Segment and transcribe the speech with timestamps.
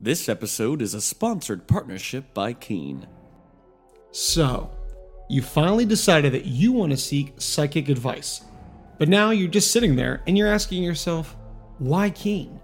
[0.00, 3.08] This episode is a sponsored partnership by Keen.
[4.12, 4.70] So,
[5.28, 8.42] you finally decided that you want to seek psychic advice.
[8.98, 11.36] But now you're just sitting there and you're asking yourself,
[11.78, 12.60] why Keen?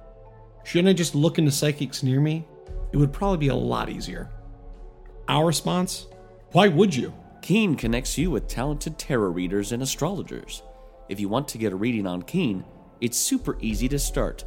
[0.63, 2.47] Shouldn't I just look into psychics near me?
[2.93, 4.31] It would probably be a lot easier.
[5.27, 6.07] Our response?
[6.53, 7.13] Why would you?
[7.43, 10.63] Keen connects you with talented tarot readers and astrologers.
[11.09, 12.65] If you want to get a reading on Keen,
[13.01, 14.45] it's super easy to start.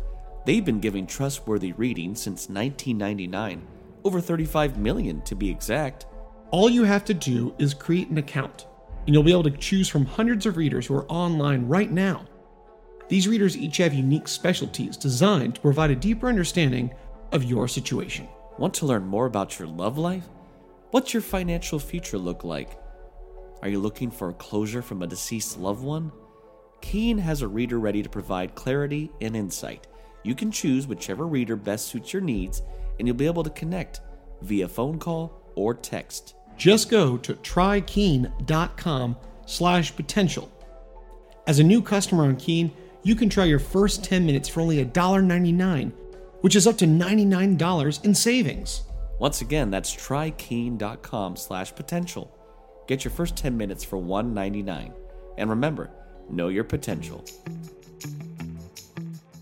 [0.48, 3.68] They've been giving trustworthy readings since 1999,
[4.06, 6.06] over 35 million to be exact.
[6.52, 8.66] All you have to do is create an account,
[9.06, 12.26] and you'll be able to choose from hundreds of readers who are online right now.
[13.10, 16.94] These readers each have unique specialties designed to provide a deeper understanding
[17.34, 18.30] of your situation.
[18.58, 20.30] Want to learn more about your love life?
[20.92, 22.80] What's your financial future look like?
[23.62, 26.10] Are you looking for a closure from a deceased loved one?
[26.80, 29.88] Keen has a reader ready to provide clarity and insight.
[30.28, 32.62] You can choose whichever reader best suits your needs,
[33.00, 34.02] and you'll be able to connect
[34.42, 36.36] via phone call or text.
[36.58, 40.52] Just go to trykeen.com slash potential.
[41.48, 44.84] As a new customer on Keen, you can try your first 10 minutes for only
[44.84, 45.94] $1.99,
[46.42, 48.84] which is up to $99 in savings.
[49.20, 52.38] Once again, that's trykeen.com slash potential.
[52.86, 54.92] Get your first 10 minutes for $1.99.
[55.38, 55.90] And remember,
[56.30, 57.24] know your potential.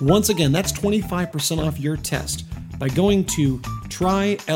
[0.00, 2.44] Once again, that's 25% off your test
[2.78, 4.46] by going to trylgc.com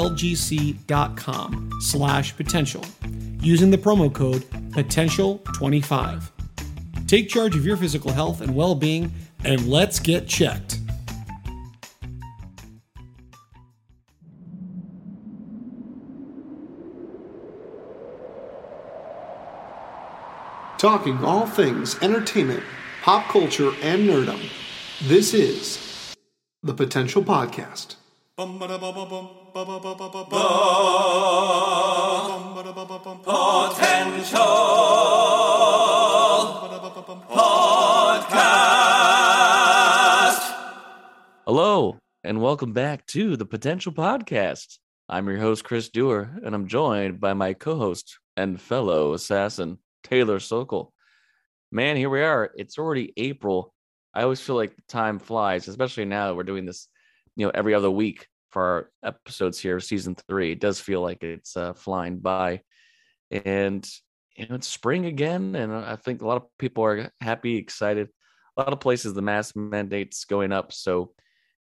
[1.81, 2.85] slash potential
[3.41, 6.31] using the promo code potential25.
[7.07, 9.13] Take charge of your physical health and well-being
[9.45, 10.81] and let's get checked.
[20.79, 22.63] Talking all things entertainment,
[23.03, 24.41] pop culture, and nerdom.
[25.03, 26.15] This is
[26.63, 27.97] the Potential Podcast.
[28.37, 28.63] Potential
[37.29, 38.55] Podcast.
[41.45, 44.79] Hello, and welcome back to the Potential Podcast.
[45.09, 49.79] I'm your host, Chris Dewar, and I'm joined by my co host and fellow assassin,
[50.05, 50.93] Taylor Sokol.
[51.73, 52.53] Man, here we are.
[52.55, 53.74] It's already April.
[54.15, 56.89] I always feel like time flies, especially now that we're doing this,
[57.37, 60.53] you know, every other week for our episodes here, season three.
[60.53, 62.61] It does feel like it's uh, flying by.
[63.31, 63.89] And,
[64.37, 65.57] you know, it's spring again.
[65.57, 68.09] And I think a lot of people are happy, excited.
[68.57, 70.73] A lot of places, the mask mandates going up.
[70.73, 71.13] So,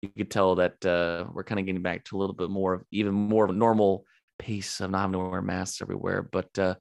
[0.02, 2.74] you could tell that uh, we're kind of getting back to a little bit more
[2.74, 4.06] of even more of a normal
[4.40, 6.24] pace of not having to wear masks everywhere.
[6.24, 6.76] But uh,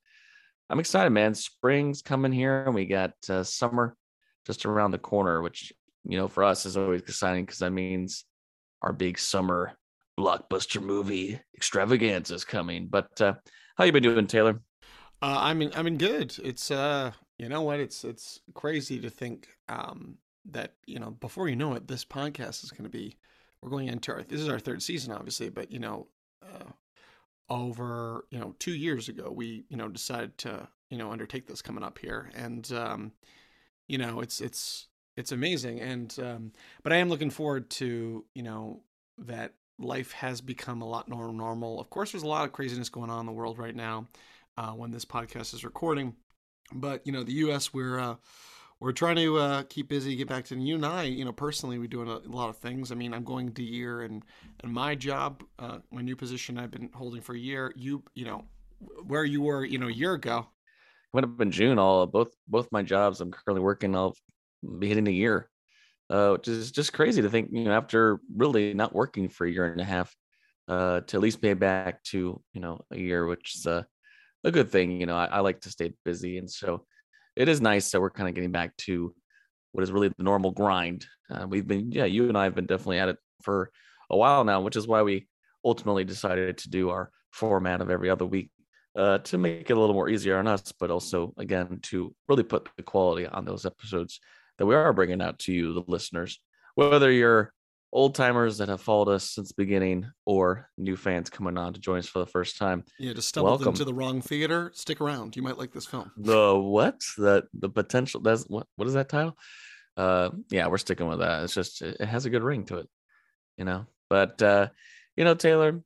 [0.70, 1.34] I'm excited, man.
[1.34, 3.94] Spring's coming here, and we got uh, summer
[4.50, 5.72] just around the corner, which
[6.05, 8.25] you know for us is always exciting because that means
[8.83, 9.72] our big summer
[10.19, 12.88] blockbuster movie extravaganza is coming.
[12.88, 13.34] But uh,
[13.77, 14.61] how you been doing, Taylor?
[15.22, 16.37] Uh, I mean, I mean, good.
[16.43, 17.78] It's uh, you know what?
[17.78, 20.16] It's it's crazy to think um
[20.50, 23.17] that you know before you know it, this podcast is going to be.
[23.62, 26.08] We're going into our this is our third season, obviously, but you know,
[26.43, 26.70] uh,
[27.50, 31.62] over you know two years ago, we you know decided to you know undertake this
[31.62, 33.12] coming up here, and um,
[33.90, 36.52] you know it's it's it's amazing, and um,
[36.84, 38.82] but I am looking forward to you know
[39.19, 41.81] that life has become a lot more normal.
[41.81, 44.06] Of course, there's a lot of craziness going on in the world right now
[44.56, 46.14] uh, when this podcast is recording,
[46.72, 47.75] but you know the U.S.
[47.75, 48.14] we're uh,
[48.78, 51.02] we're trying to uh, keep busy, get back to you and I.
[51.02, 52.93] You know, personally, we're doing a, a lot of things.
[52.93, 54.25] I mean, I'm going to year, and
[54.62, 57.72] and my job, uh, my new position, I've been holding for a year.
[57.75, 58.44] You, you know,
[59.04, 60.46] where you were, you know, a year ago.
[61.12, 61.78] Went up in June.
[61.78, 63.20] All both both my jobs.
[63.20, 63.94] I'm currently working.
[63.96, 64.14] I'll
[64.78, 65.48] be hitting a year,
[66.08, 67.50] uh, which is just crazy to think.
[67.52, 70.14] You know, after really not working for a year and a half,
[70.68, 73.86] uh, to at least pay back to you know a year, which is a
[74.44, 75.00] a good thing.
[75.00, 76.86] You know, I, I like to stay busy, and so
[77.36, 79.14] it is nice that we're kind of getting back to
[79.72, 81.06] what is really the normal grind.
[81.30, 83.70] Uh, we've been, yeah, you and I have been definitely at it for
[84.10, 85.28] a while now, which is why we
[85.64, 88.50] ultimately decided to do our format of every other week
[88.96, 92.42] uh, to make it a little more easier on us, but also again to really
[92.42, 94.20] put the quality on those episodes
[94.58, 96.40] that we are bringing out to you, the listeners.
[96.75, 97.52] Whether you're
[97.92, 101.81] old timers that have followed us since the beginning or new fans coming on to
[101.81, 102.84] join us for the first time.
[102.98, 103.69] Yeah, just stumbled welcome.
[103.69, 104.70] into the wrong theater.
[104.75, 105.36] Stick around.
[105.36, 106.10] You might like this film.
[106.16, 107.00] The what?
[107.16, 109.36] The the potential that's what what is that title?
[109.96, 111.44] Uh yeah, we're sticking with that.
[111.44, 112.88] It's just it has a good ring to it,
[113.56, 113.86] you know.
[114.08, 114.69] But uh,
[115.16, 115.81] you know, Taylor,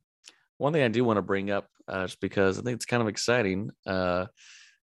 [0.57, 3.01] one thing I do want to bring up, uh, just because I think it's kind
[3.01, 3.71] of exciting.
[3.85, 4.25] Uh,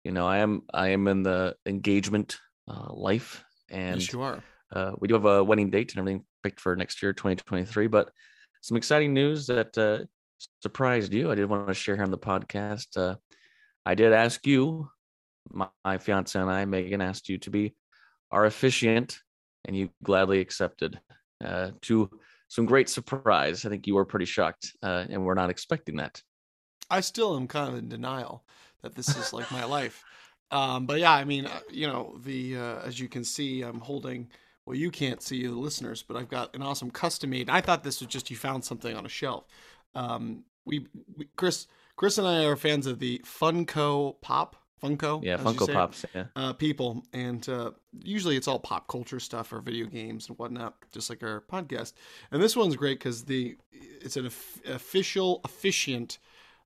[0.04, 4.42] you know, I am I am in the engagement uh, life, and yes, you are.
[4.72, 7.86] Uh, we do have a wedding date and everything picked for next year, 2023.
[7.86, 8.10] But
[8.60, 10.04] some exciting news that uh,
[10.62, 11.30] surprised you.
[11.30, 12.96] I did want to share here on the podcast.
[12.96, 13.16] Uh,
[13.86, 14.88] I did ask you,
[15.50, 17.74] my, my fiance and I, Megan, asked you to be
[18.30, 19.18] our officiant,
[19.64, 21.00] and you gladly accepted.
[21.44, 22.10] Uh, to
[22.48, 23.64] some great surprise.
[23.64, 26.20] I think you were pretty shocked, uh, and we're not expecting that.
[26.90, 28.44] I still am kind of in denial
[28.82, 30.04] that this is like my life.
[30.50, 33.80] Um, but yeah, I mean, uh, you know, the uh, as you can see, I'm
[33.80, 34.28] holding.
[34.64, 37.48] Well, you can't see the listeners, but I've got an awesome custom made.
[37.48, 39.46] I thought this was just you found something on a shelf.
[39.94, 40.86] Um, we,
[41.16, 45.22] we Chris Chris and I are fans of the Funko Pop Funko.
[45.24, 46.04] Yeah, Funko Pops.
[46.14, 46.24] Yeah.
[46.36, 50.74] Uh, people, and uh, usually it's all pop culture stuff or video games and whatnot,
[50.92, 51.94] just like our podcast.
[52.30, 56.18] And this one's great because the it's an official officiant,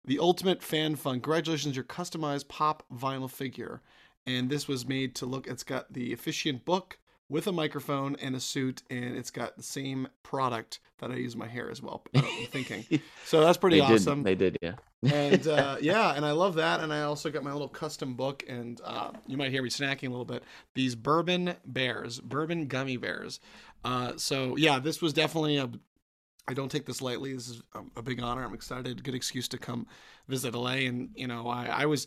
[0.04, 1.14] the ultimate fan fun.
[1.20, 3.80] Congratulations, your customized pop vinyl figure.
[4.26, 5.46] And this was made to look.
[5.46, 6.98] It's got the efficient book
[7.32, 11.34] with a microphone and a suit, and it's got the same product that I use
[11.34, 12.04] my hair as well.
[12.14, 12.84] I'm thinking,
[13.24, 14.22] so that's pretty they awesome.
[14.22, 14.74] Did, they did, yeah.
[15.10, 16.80] and uh, yeah, and I love that.
[16.80, 20.08] And I also got my little custom book, and uh, you might hear me snacking
[20.08, 20.44] a little bit.
[20.74, 23.40] These bourbon bears, bourbon gummy bears.
[23.82, 25.70] Uh, so yeah, this was definitely a.
[26.48, 27.34] I don't take this lightly.
[27.34, 28.44] This is a, a big honor.
[28.44, 29.02] I'm excited.
[29.04, 29.86] Good excuse to come
[30.28, 32.06] visit LA, and you know, I, I was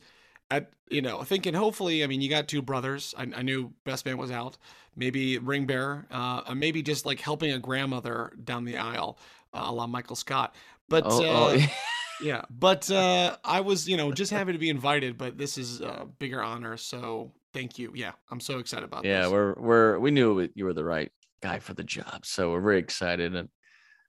[0.52, 4.06] at you know thinking hopefully i mean you got two brothers i, I knew best
[4.06, 4.58] man was out
[4.96, 9.18] maybe ring bearer uh maybe just like helping a grandmother down the aisle
[9.54, 10.56] uh, a la michael scott
[10.88, 11.68] but oh, oh uh, oh.
[12.22, 15.82] yeah but uh i was you know just happy to be invited but this is
[15.82, 19.32] a bigger honor so thank you yeah i'm so excited about yeah this.
[19.32, 21.12] we're we're we knew you were the right
[21.42, 23.50] guy for the job so we're very excited and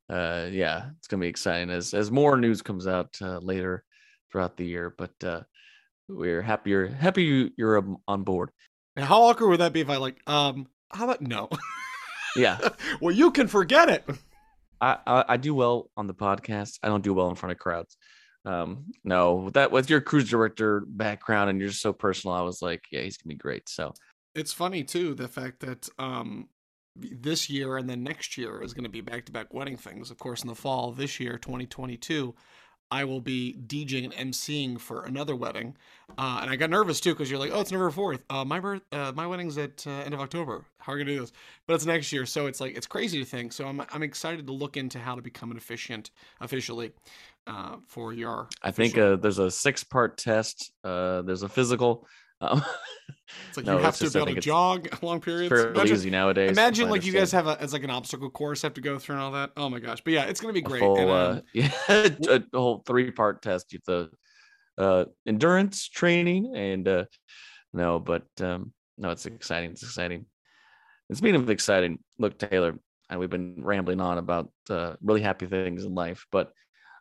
[0.08, 3.84] uh yeah it's gonna be exciting as as more news comes out uh, later
[4.30, 5.40] throughout the year but uh
[6.08, 8.50] we're happy you're happy you're on board.
[8.96, 11.48] Now, how awkward would that be if I like, um, how about no?
[12.36, 12.58] Yeah.
[13.00, 14.04] well, you can forget it.
[14.80, 16.78] I, I, I do well on the podcast.
[16.82, 17.96] I don't do well in front of crowds.
[18.44, 22.62] Um, no, that with your cruise director background and you're just so personal, I was
[22.62, 23.68] like, yeah, he's gonna be great.
[23.68, 23.92] So
[24.34, 26.48] it's funny too the fact that um
[26.98, 30.10] this year and then next year is going to be back to back wedding things.
[30.10, 32.34] Of course, in the fall this year, 2022,
[32.90, 35.76] I will be DJing and MCing for another wedding,
[36.16, 38.22] uh, and I got nervous too because you're like, oh, it's November fourth.
[38.31, 40.64] Uh, my birth, uh, my wedding's at uh, end of October.
[40.78, 41.32] How are we gonna do this?
[41.66, 43.52] But it's next year, so it's like it's crazy to think.
[43.52, 46.92] So I'm I'm excited to look into how to become an efficient officially
[47.49, 48.49] uh, for your.
[48.62, 50.70] I think uh, there's a six part test.
[50.85, 52.06] there's a physical.
[52.40, 52.64] Um,
[53.49, 55.49] it's like no, you have to be able to jog long periods.
[55.49, 56.50] Fairly imagine, easy nowadays.
[56.50, 59.16] Imagine like you guys have a, it's like an obstacle course have to go through
[59.16, 59.52] and all that.
[59.57, 60.00] Oh my gosh!
[60.02, 60.81] But yeah, it's gonna be great.
[60.81, 61.40] Full, and, um, uh,
[62.21, 63.73] yeah, a whole three part test.
[63.73, 64.11] You have
[64.76, 67.05] the uh, endurance training and uh,
[67.73, 69.71] no, but um, no, it's exciting.
[69.71, 70.26] It's exciting.
[71.09, 72.78] And speaking of exciting, look, Taylor,
[73.09, 76.52] and we've been rambling on about uh, really happy things in life, but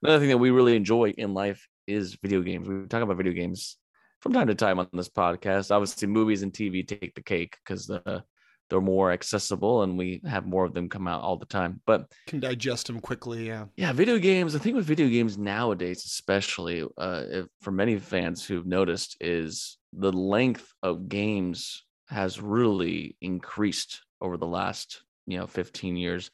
[0.04, 2.68] another thing that we really enjoy in life is video games.
[2.68, 3.77] We talk about video games
[4.25, 5.70] from time to time on this podcast.
[5.70, 8.24] Obviously, movies and TV take the cake because the
[8.67, 11.79] they're more accessible and we have more of them come out all the time.
[11.86, 13.46] But can digest them quickly.
[13.46, 13.65] Yeah.
[13.77, 13.94] Yeah.
[13.94, 14.53] Video games.
[14.53, 19.77] The thing with video games nowadays, especially uh, if, for many fans who've noticed, is
[19.94, 26.32] the length of games has really increased over the last you know 15 years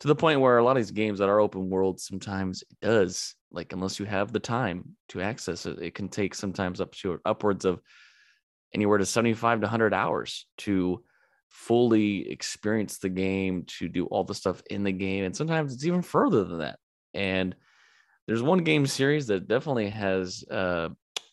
[0.00, 2.80] to the point where a lot of these games that are open world sometimes it
[2.80, 6.92] does like unless you have the time to access it it can take sometimes up
[6.92, 7.80] to upwards of
[8.74, 11.02] anywhere to 75 to 100 hours to
[11.48, 15.84] fully experience the game to do all the stuff in the game and sometimes it's
[15.84, 16.78] even further than that.
[17.14, 17.54] And
[18.26, 20.88] there's one game series that definitely has uh,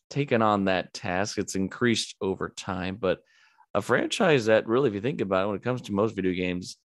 [0.09, 1.37] taken on that task.
[1.37, 3.19] It's increased over time but
[3.73, 6.33] a franchise that really if you think about it when it comes to most video
[6.33, 6.77] games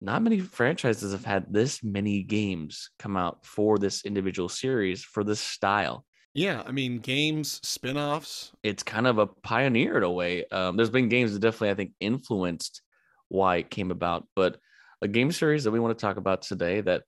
[0.00, 5.24] not many franchises have had this many games come out for this individual series for
[5.24, 6.04] this style.
[6.32, 8.52] Yeah, I mean, games, spin-offs.
[8.62, 10.44] It's kind of a pioneer in a way.
[10.52, 12.82] Um, there's been games that definitely, I think, influenced
[13.28, 14.58] why it came about, but
[15.02, 17.02] a game series that we want to talk about today that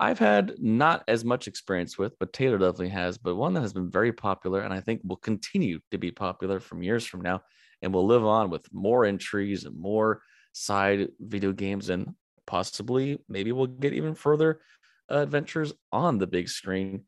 [0.00, 3.72] I've had not as much experience with, but Taylor definitely has, but one that has
[3.72, 7.42] been very popular and I think will continue to be popular from years from now
[7.82, 10.22] and will live on with more entries and more
[10.52, 12.14] side video games and
[12.46, 14.60] possibly maybe we'll get even further
[15.10, 17.04] uh, adventures on the big screen.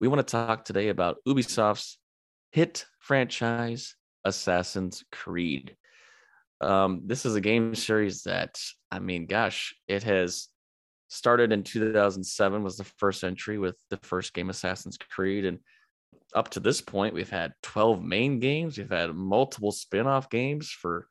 [0.00, 1.98] We want to talk today about Ubisoft's
[2.52, 5.76] hit franchise Assassin's Creed.
[6.60, 8.58] Um, this is a game series that,
[8.90, 10.48] I mean, gosh, it has
[11.08, 15.58] started in 2007 was the first entry with the first game Assassin's Creed and
[16.34, 21.08] up to this point we've had 12 main games we've had multiple spin-off games for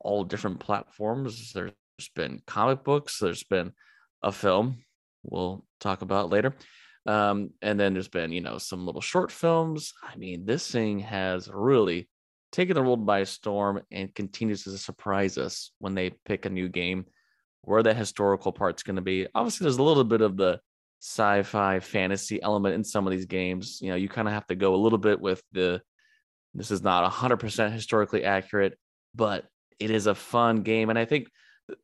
[0.00, 1.72] all different platforms there's
[2.08, 3.72] been comic books there's been
[4.22, 4.78] a film
[5.22, 6.54] we'll talk about later
[7.06, 10.98] um, and then there's been you know some little short films i mean this thing
[10.98, 12.08] has really
[12.52, 16.68] taken the world by storm and continues to surprise us when they pick a new
[16.68, 17.06] game
[17.62, 19.26] where the historical part's going to be.
[19.34, 20.60] Obviously, there's a little bit of the
[21.00, 23.78] sci-fi fantasy element in some of these games.
[23.80, 25.80] You know, you kind of have to go a little bit with the
[26.52, 28.76] this is not 100% historically accurate,
[29.14, 29.44] but
[29.78, 31.28] it is a fun game and I think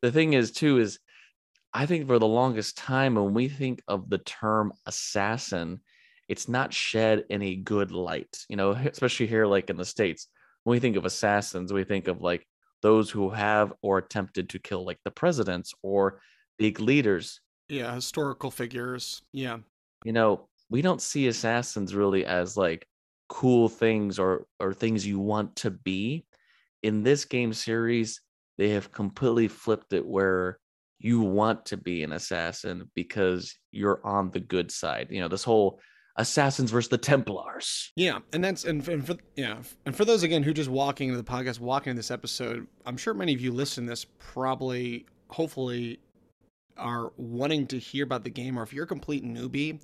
[0.01, 0.99] the thing is too is
[1.73, 5.81] I think for the longest time when we think of the term assassin,
[6.27, 10.27] it's not shed any good light, you know, especially here like in the states.
[10.63, 12.45] When we think of assassins, we think of like
[12.81, 16.21] those who have or attempted to kill like the presidents or
[16.57, 17.41] big leaders.
[17.69, 19.21] Yeah, historical figures.
[19.31, 19.59] Yeah.
[20.03, 22.87] You know, we don't see assassins really as like
[23.29, 26.25] cool things or or things you want to be.
[26.83, 28.21] In this game series,
[28.57, 30.59] they have completely flipped it where
[30.99, 35.07] you want to be an assassin because you're on the good side.
[35.11, 35.79] You know, this whole
[36.15, 37.91] assassins versus the Templars.
[37.95, 41.21] Yeah, and that's and, and for yeah, and for those again who just walking into
[41.21, 45.05] the podcast, walking into this episode, I'm sure many of you listen to this probably,
[45.29, 45.99] hopefully,
[46.77, 49.79] are wanting to hear about the game, or if you're a complete newbie,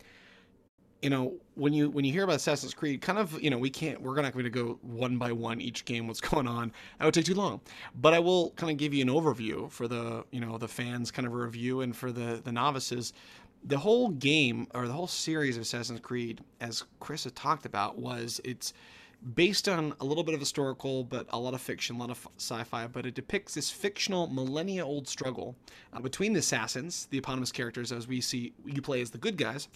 [1.03, 3.69] you know when you when you hear about Assassin's Creed, kind of you know we
[3.69, 6.71] can't we're not going to go one by one each game what's going on.
[6.97, 7.61] That would take too long.
[7.93, 11.11] But I will kind of give you an overview for the you know the fans,
[11.11, 13.13] kind of a review, and for the the novices
[13.65, 17.97] the whole game or the whole series of Assassin's Creed, as Chris had talked about,
[17.97, 18.73] was it's
[19.35, 22.27] based on a little bit of historical, but a lot of fiction, a lot of
[22.37, 22.87] sci-fi.
[22.87, 25.55] But it depicts this fictional millennia-old struggle
[25.93, 29.37] uh, between the assassins, the eponymous characters, as we see you play as the good
[29.37, 29.67] guys,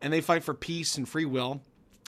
[0.00, 1.60] and they fight for peace and free will.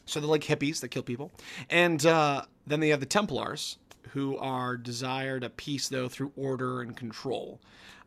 [0.06, 1.32] So they're like hippies that kill people,
[1.70, 3.78] and uh, then they have the Templars,
[4.10, 7.60] who are desired a peace though through order and control.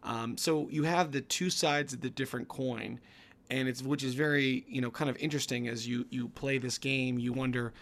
[0.04, 3.00] Um, so you have the two sides of the different coin,
[3.50, 6.78] and it's which is very you know kind of interesting as you you play this
[6.78, 7.18] game.
[7.18, 7.74] You wonder,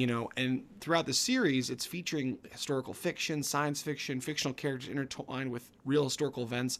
[0.00, 5.50] you know, and throughout the series, it's featuring historical fiction, science fiction, fictional characters intertwined
[5.50, 6.78] with real historical events,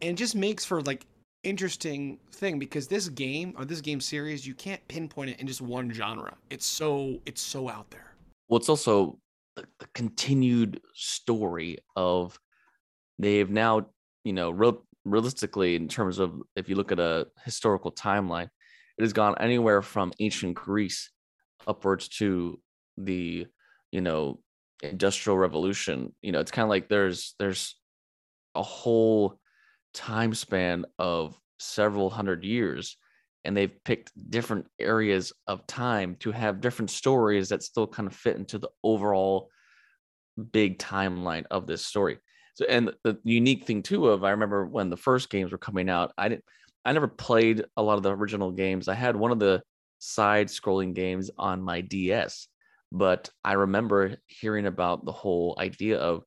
[0.00, 1.04] and just makes for like
[1.42, 5.60] interesting thing because this game or this game series you can't pinpoint it in just
[5.62, 6.32] one genre.
[6.48, 8.14] It's so it's so out there.
[8.48, 9.18] Well, it's also
[9.56, 12.38] the, the continued story of
[13.18, 13.86] they've now
[14.22, 18.48] you know, real, realistically, in terms of if you look at a historical timeline,
[18.96, 21.10] it has gone anywhere from ancient Greece
[21.66, 22.60] upwards to
[22.96, 23.46] the,
[23.92, 24.40] you know,
[24.82, 26.14] industrial revolution.
[26.22, 27.76] You know, it's kind of like there's there's
[28.54, 29.38] a whole
[29.92, 32.96] time span of several hundred years
[33.44, 38.14] and they've picked different areas of time to have different stories that still kind of
[38.14, 39.50] fit into the overall
[40.52, 42.18] big timeline of this story.
[42.54, 45.90] So, and the unique thing too of I remember when the first games were coming
[45.90, 46.44] out, I didn't,
[46.84, 48.88] I never played a lot of the original games.
[48.88, 49.62] I had one of the
[50.04, 52.48] side-scrolling games on my DS,
[52.92, 56.24] but I remember hearing about the whole idea of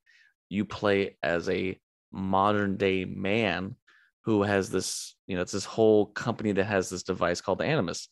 [0.50, 1.80] you play as a
[2.12, 3.76] modern day man
[4.24, 7.66] who has this, you know, it's this whole company that has this device called the
[7.66, 8.10] Animus.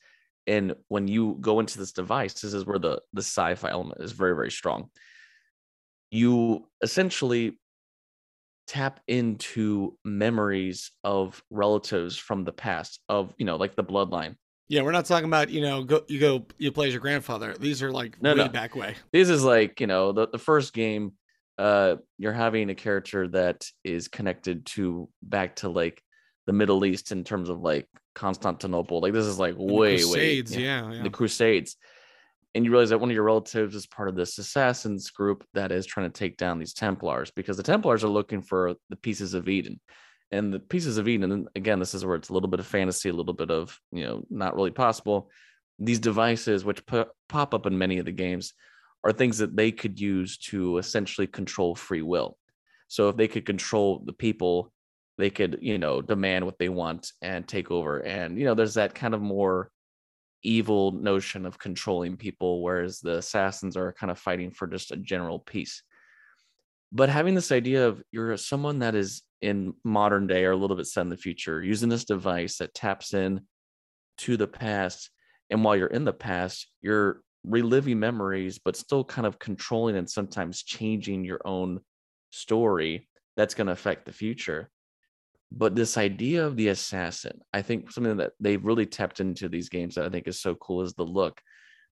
[0.48, 4.12] And when you go into this device, this is where the the sci-fi element is
[4.12, 4.90] very, very strong.
[6.12, 7.60] You essentially
[8.68, 14.36] tap into memories of relatives from the past of you know like the bloodline
[14.68, 17.56] yeah we're not talking about you know go you go you play as your grandfather.
[17.60, 18.50] These are like no, way no.
[18.50, 18.96] back way.
[19.12, 21.14] This is like you know the, the first game
[21.58, 26.02] uh you're having a character that is connected to back to like
[26.48, 29.02] the middle east in terms of like constantinople.
[29.02, 31.78] Like this is like way way yeah, yeah the crusades.
[32.54, 35.74] And you realize that one of your relatives is part of this assassins group that
[35.74, 39.34] is trying to take down these templars because the templars are looking for the pieces
[39.34, 39.80] of eden
[40.32, 42.66] And the pieces of Eden, and again, this is where it's a little bit of
[42.66, 45.30] fantasy, a little bit of, you know, not really possible.
[45.80, 48.54] These devices, which pop up in many of the games,
[49.04, 52.38] are things that they could use to essentially control free will.
[52.88, 54.72] So if they could control the people,
[55.18, 58.00] they could, you know, demand what they want and take over.
[58.00, 59.70] And, you know, there's that kind of more
[60.44, 64.98] evil notion of controlling people, whereas the assassins are kind of fighting for just a
[64.98, 65.84] general peace.
[66.92, 70.78] But having this idea of you're someone that is in modern day or a little
[70.78, 73.42] bit set in the future, using this device that taps in
[74.20, 75.10] to the past.
[75.50, 80.10] And while you're in the past, you're reliving memories, but still kind of controlling and
[80.10, 81.82] sometimes changing your own
[82.32, 84.70] story that's going to affect the future.
[85.52, 89.70] But this idea of the assassin, I think something that they've really tapped into these
[89.70, 91.40] games that I think is so cool is the look.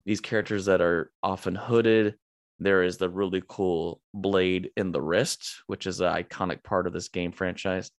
[0.06, 2.15] These characters that are often hooded.
[2.60, 6.94] There is the really cool blade in the wrist, which is an iconic part of
[6.94, 7.92] this game franchise.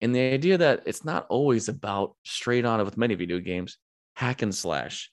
[0.00, 3.78] And the idea that it's not always about straight on with many video games,
[4.14, 5.10] hack and slash.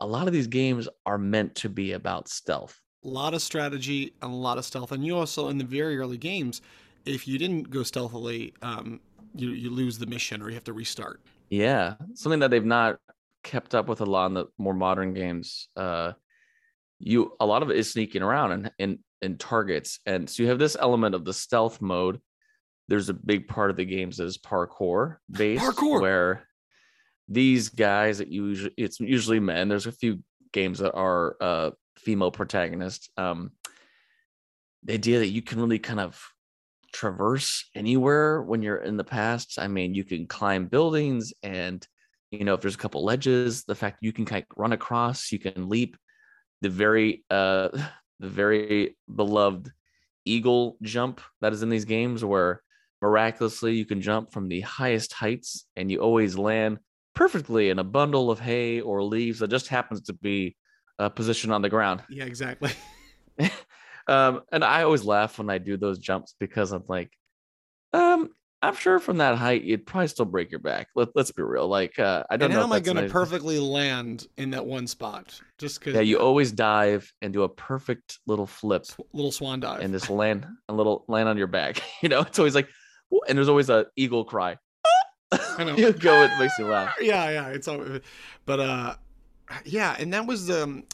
[0.00, 2.78] A lot of these games are meant to be about stealth.
[3.04, 4.92] A lot of strategy and a lot of stealth.
[4.92, 6.62] And you also, in the very early games,
[7.06, 9.00] if you didn't go stealthily, um,
[9.34, 11.20] you you lose the mission or you have to restart.
[11.50, 12.98] Yeah, something that they've not
[13.42, 15.68] kept up with a lot in the more modern games.
[15.76, 16.12] Uh,
[17.04, 20.48] you a lot of it is sneaking around and in in targets, and so you
[20.48, 22.20] have this element of the stealth mode.
[22.88, 26.00] There's a big part of the games that is parkour based, Parkour!
[26.00, 26.48] where
[27.28, 29.68] these guys that usually it's usually men.
[29.68, 33.10] There's a few games that are uh, female protagonists.
[33.16, 33.52] Um,
[34.82, 36.22] the idea that you can really kind of
[36.92, 39.58] traverse anywhere when you're in the past.
[39.58, 41.86] I mean, you can climb buildings and
[42.30, 45.30] you know, if there's a couple ledges, the fact you can kind of run across,
[45.30, 45.96] you can leap
[46.64, 47.68] the very uh
[48.20, 49.70] the very beloved
[50.24, 52.62] eagle jump that is in these games where
[53.02, 56.78] miraculously you can jump from the highest heights and you always land
[57.14, 60.56] perfectly in a bundle of hay or leaves that just happens to be
[60.98, 62.02] uh, positioned on the ground.
[62.08, 62.72] Yeah, exactly.
[64.06, 67.10] Um, and I always laugh when I do those jumps because I'm like,
[68.64, 70.88] I'm sure from that height you'd probably still break your back.
[70.94, 71.68] Let, let's be real.
[71.68, 72.60] Like, uh, I don't and know.
[72.60, 75.38] how am I going to perfectly land in that one spot?
[75.58, 75.94] Just because.
[75.94, 79.80] Yeah, you always dive and do a perfect little flip little swan dive.
[79.80, 81.82] and just land a little land on your back.
[82.02, 82.68] You know, it's always like,
[83.28, 84.58] and there's always a eagle cry.
[85.32, 85.74] I know.
[85.74, 86.94] you go, it makes you laugh.
[87.00, 87.82] yeah, yeah, it's all,
[88.44, 88.94] but uh,
[89.64, 90.84] yeah, and that was um,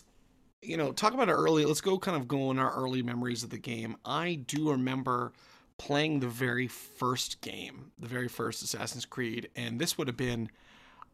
[0.62, 1.64] you know, talk about our early.
[1.64, 3.96] Let's go kind of go in our early memories of the game.
[4.04, 5.32] I do remember
[5.80, 10.50] playing the very first game, the very first Assassin's Creed, and this would have been,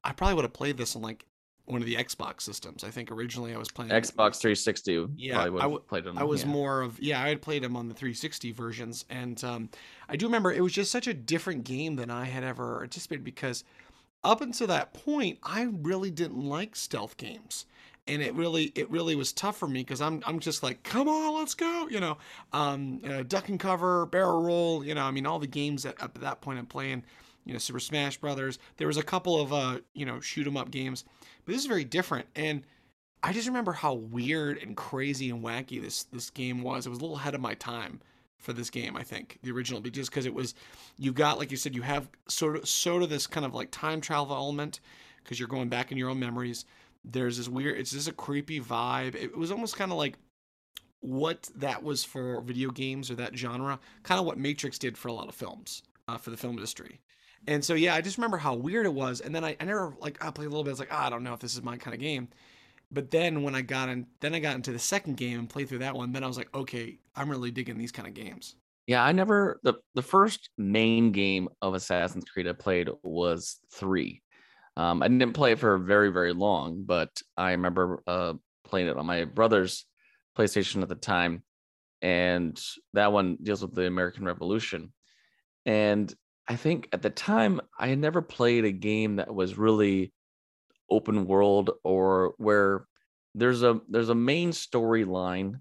[0.03, 1.25] I probably would have played this on like
[1.67, 2.83] one of the Xbox systems.
[2.83, 5.07] I think originally I was playing Xbox 360.
[5.17, 6.15] Yeah, probably would I played it.
[6.17, 6.49] I was yeah.
[6.49, 9.69] more of yeah, I had played them on the 360 versions, and um,
[10.09, 13.23] I do remember it was just such a different game than I had ever anticipated
[13.23, 13.63] because
[14.25, 17.67] up until that point, I really didn't like stealth games,
[18.09, 21.09] and it really it really was tough for me because I'm I'm just like come
[21.09, 22.19] on, let's go, you know,
[22.53, 26.01] um, uh, duck and cover, barrel roll, you know, I mean all the games that
[26.03, 27.05] up at that point I'm playing.
[27.45, 28.59] You know, Super Smash Brothers.
[28.77, 31.05] There was a couple of uh, you know, shoot 'em up games,
[31.45, 32.27] but this is very different.
[32.35, 32.63] And
[33.23, 36.87] I just remember how weird and crazy and wacky this this game was.
[36.87, 38.01] It was a little ahead of my time
[38.39, 40.55] for this game, I think, the original, just because it was,
[40.99, 43.71] you got like you said, you have sort of sort of this kind of like
[43.71, 44.81] time travel element
[45.23, 46.65] because you're going back in your own memories.
[47.07, 49.15] There's this weird, it's just a creepy vibe.
[49.15, 50.19] It was almost kind of like
[51.01, 55.09] what that was for video games or that genre, kind of what Matrix did for
[55.09, 57.01] a lot of films, uh, for the film industry.
[57.47, 59.21] And so yeah, I just remember how weird it was.
[59.21, 60.71] And then I, I never like I played a little bit.
[60.71, 62.29] I was like, ah, I don't know if this is my kind of game.
[62.91, 65.69] But then when I got in, then I got into the second game and played
[65.69, 66.13] through that one.
[66.13, 68.57] Then I was like, okay, I'm really digging these kind of games.
[68.87, 74.23] Yeah, I never the the first main game of Assassin's Creed I played was three.
[74.77, 78.35] Um, I didn't play it for very very long, but I remember uh,
[78.65, 79.87] playing it on my brother's
[80.37, 81.43] PlayStation at the time,
[82.03, 82.61] and
[82.93, 84.93] that one deals with the American Revolution.
[85.65, 86.13] And
[86.49, 90.13] I think at the time I had never played a game that was really
[90.91, 92.87] open world or where
[93.35, 95.61] there's a there's a main storyline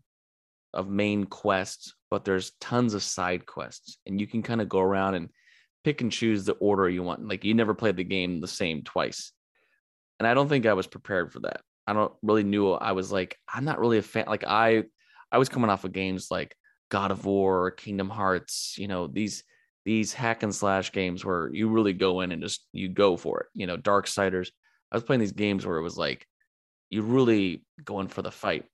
[0.73, 4.79] of main quests, but there's tons of side quests, and you can kind of go
[4.79, 5.29] around and
[5.85, 7.27] pick and choose the order you want.
[7.27, 9.31] Like you never played the game the same twice,
[10.19, 11.61] and I don't think I was prepared for that.
[11.85, 12.71] I don't really knew.
[12.71, 14.25] I was like, I'm not really a fan.
[14.27, 14.85] Like I,
[15.31, 16.55] I was coming off of games like
[16.89, 18.75] God of War, Kingdom Hearts.
[18.79, 19.43] You know these
[19.85, 23.41] these hack and slash games where you really go in and just you go for
[23.41, 23.47] it.
[23.53, 24.49] You know, Darksiders.
[24.91, 26.25] I was playing these games where it was like
[26.89, 28.65] you really going for the fight.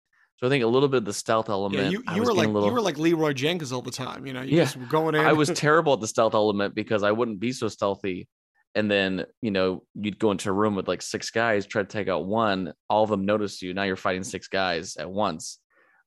[0.41, 1.83] So I think a little bit of the stealth element.
[1.83, 4.25] Yeah, you, you were like little, you were like Leeroy Jenkins all the time.
[4.25, 5.21] You know, you Yeah, just going in.
[5.21, 8.27] I was terrible at the stealth element because I wouldn't be so stealthy.
[8.73, 11.87] And then, you know, you'd go into a room with like six guys, try to
[11.87, 13.73] take out one, all of them notice you.
[13.75, 15.59] Now you're fighting six guys at once,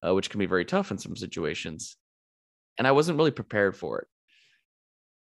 [0.04, 1.96] uh, which can be very tough in some situations.
[2.76, 4.08] And I wasn't really prepared for it.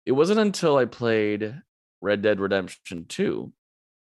[0.06, 1.54] It wasn't until I played
[2.00, 3.52] Red Dead Redemption 2.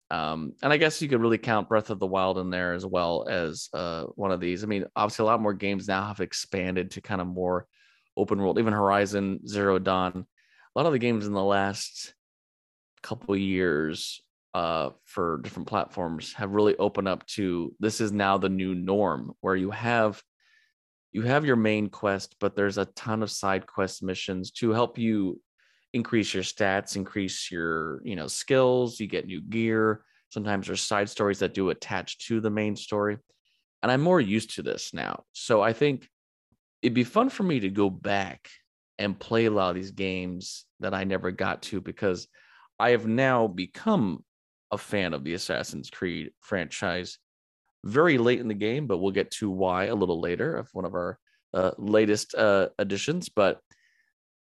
[0.09, 2.85] Um, and I guess you could really count Breath of the Wild in there as
[2.85, 4.63] well as uh, one of these.
[4.63, 7.67] I mean, obviously, a lot more games now have expanded to kind of more
[8.15, 10.25] open world, even Horizon Zero Dawn.
[10.75, 12.13] A lot of the games in the last
[13.01, 14.21] couple years
[14.53, 19.33] uh, for different platforms have really opened up to this is now the new norm
[19.41, 20.21] where you have
[21.11, 24.97] you have your main quest but there's a ton of side quest missions to help
[24.97, 25.39] you
[25.97, 31.09] increase your stats increase your you know skills you get new gear sometimes there's side
[31.09, 33.17] stories that do attach to the main story
[33.83, 36.07] and i'm more used to this now so i think
[36.81, 38.49] it'd be fun for me to go back
[38.99, 42.27] and play a lot of these games that i never got to because
[42.79, 44.23] I have now become
[44.71, 47.17] a fan of the Assassin's Creed franchise
[47.83, 50.85] very late in the game, but we'll get to why a little later of one
[50.85, 51.17] of our
[51.53, 53.29] uh, latest uh, additions.
[53.29, 53.59] But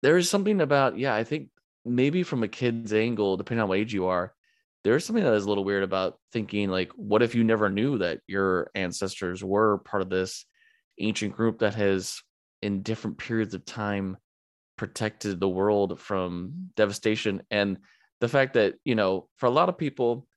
[0.05, 1.49] there is something about, yeah, I think
[1.83, 4.35] maybe from a kid's angle, depending on what age you are,
[4.83, 7.97] there's something that is a little weird about thinking, like, what if you never knew
[7.97, 10.45] that your ancestors were part of this
[10.99, 12.21] ancient group that has,
[12.61, 14.15] in different periods of time,
[14.77, 17.41] protected the world from devastation?
[17.49, 17.79] And
[18.21, 20.27] the fact that you know for a lot of people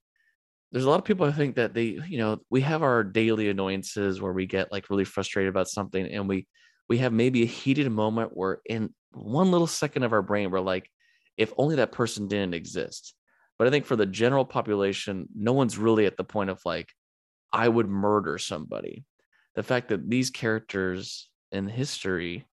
[0.71, 3.49] there's a lot of people i think that they you know we have our daily
[3.49, 6.45] annoyances where we get like really frustrated about something and we
[6.89, 10.59] we have maybe a heated moment where in one little second of our brain we're
[10.59, 10.89] like
[11.37, 13.13] if only that person didn't exist.
[13.57, 16.89] But i think for the general population no one's really at the point of like
[17.53, 19.05] i would murder somebody.
[19.55, 22.45] The fact that these characters in history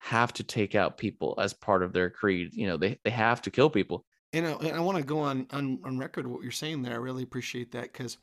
[0.00, 3.42] have to take out people as part of their creed you know they, they have
[3.42, 4.04] to kill people.
[4.34, 6.94] And I, and I want to go on, on on record what you're saying there.
[6.94, 8.18] I really appreciate that because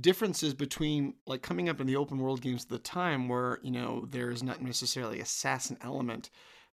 [0.00, 3.70] differences between like coming up in the open world games at the time where you
[3.70, 6.30] know there is not necessarily assassin element,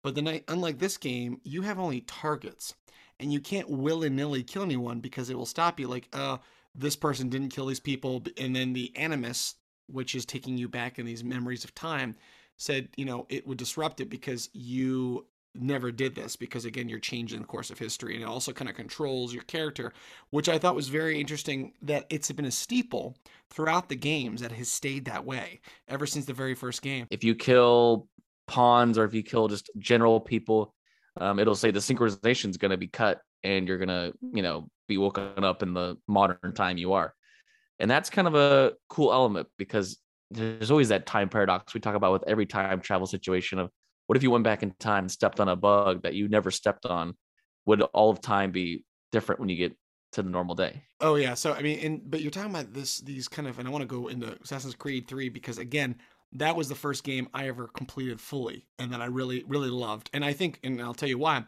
[0.02, 2.74] but then unlike this game, you have only targets,
[3.20, 5.88] and you can't willy nilly kill anyone because it will stop you.
[5.88, 6.38] Like, uh,
[6.74, 9.54] this person didn't kill these people, and then the animus,
[9.86, 12.16] which is taking you back in these memories of time,
[12.56, 16.98] said you know it would disrupt it because you never did this because again you're
[16.98, 19.92] changing the course of history and it also kind of controls your character
[20.30, 23.16] which i thought was very interesting that it's been a steeple
[23.50, 27.06] throughout the games that has stayed that way ever since the very first game.
[27.10, 28.08] If you kill
[28.46, 30.74] pawns or if you kill just general people
[31.20, 34.42] um, it'll say the synchronization is going to be cut and you're going to you
[34.42, 37.14] know be woken up in the modern time you are.
[37.78, 39.98] And that's kind of a cool element because
[40.30, 43.70] there's always that time paradox we talk about with every time travel situation of
[44.06, 46.50] what if you went back in time and stepped on a bug that you never
[46.50, 47.14] stepped on?
[47.66, 49.76] Would all of time be different when you get
[50.12, 50.82] to the normal day?
[51.04, 53.68] oh yeah so i mean and but you're talking about this these kind of and
[53.68, 55.94] i want to go into assassin's creed 3 because again
[56.32, 60.10] that was the first game i ever completed fully and that i really really loved
[60.12, 61.44] and i think and i'll tell you why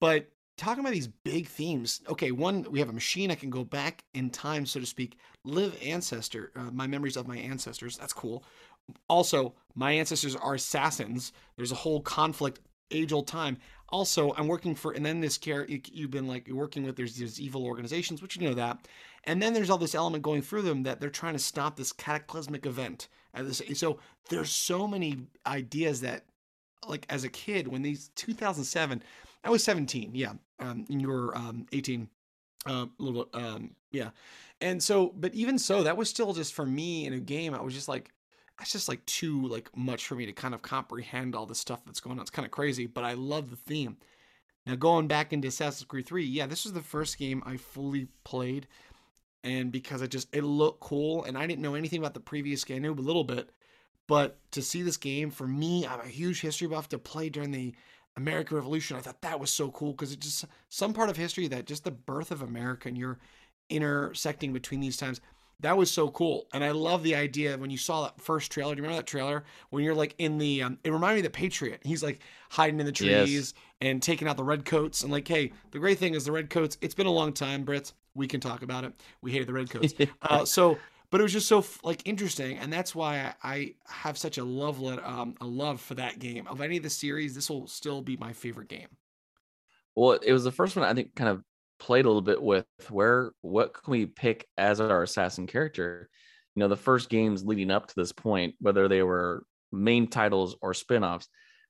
[0.00, 3.64] but talking about these big themes okay one we have a machine i can go
[3.64, 8.12] back in time so to speak live ancestor uh, my memories of my ancestors that's
[8.12, 8.44] cool
[9.08, 11.32] also my ancestors are assassins.
[11.56, 13.58] There's a whole conflict age old time.
[13.92, 16.94] Also i'm working for and then this care you, you've been like you're working with
[16.94, 18.86] there's these evil organizations which you know that.
[19.24, 21.92] And then there's all this element going through them that they're trying to stop this
[21.92, 23.98] cataclysmic event this so
[24.28, 26.24] there's so many ideas that
[26.86, 29.02] like as a kid when these 2007
[29.44, 32.08] i was 17 yeah um and you were um 18
[32.66, 34.10] uh, a little um yeah.
[34.60, 37.54] And so but even so that was still just for me in a game.
[37.54, 38.10] I was just like
[38.60, 41.80] that's just like too like much for me to kind of comprehend all the stuff
[41.86, 42.20] that's going on.
[42.20, 43.96] It's kind of crazy but i love the theme.
[44.66, 48.08] Now going back into assassin's creed 3 yeah this was the first game i fully
[48.22, 48.68] played
[49.42, 52.62] and because it just it looked cool and i didn't know anything about the previous
[52.62, 52.76] game.
[52.76, 53.48] I knew a little bit
[54.06, 57.52] but to see this game for me i'm a huge history buff to play during
[57.52, 57.74] the
[58.16, 58.98] american revolution.
[58.98, 61.84] I thought that was so cool because it's just some part of history that just
[61.84, 63.18] the birth of america and you're
[63.70, 65.22] intersecting between these times
[65.60, 66.46] that was so cool.
[66.52, 68.74] And i love the idea when you saw that first trailer.
[68.74, 69.44] Do you remember that trailer?
[69.70, 71.80] When you're like in the um, it reminded me of the patriot.
[71.84, 72.20] He's like
[72.50, 73.46] hiding in the Yes.
[73.46, 76.32] trees and taking out the red coats and like hey the great thing is the
[76.32, 77.92] red coats it's been a long time brits.
[78.14, 78.92] We can talk about it.
[79.22, 79.94] We hated the red coats.
[80.22, 82.58] Uh, so but it was just so like interesting.
[82.58, 86.18] And that's why I, I have such a love let, um, a love for that
[86.20, 86.46] game.
[86.46, 88.88] Of any of the series this will still be my favorite game.
[89.94, 91.44] Well, it was the first one I think kind of
[91.80, 96.08] played a little bit with where what can we pick as our assassin character?
[96.54, 100.56] you know, the first games leading up to this point, whether they were main titles
[100.60, 101.28] or spin-offs,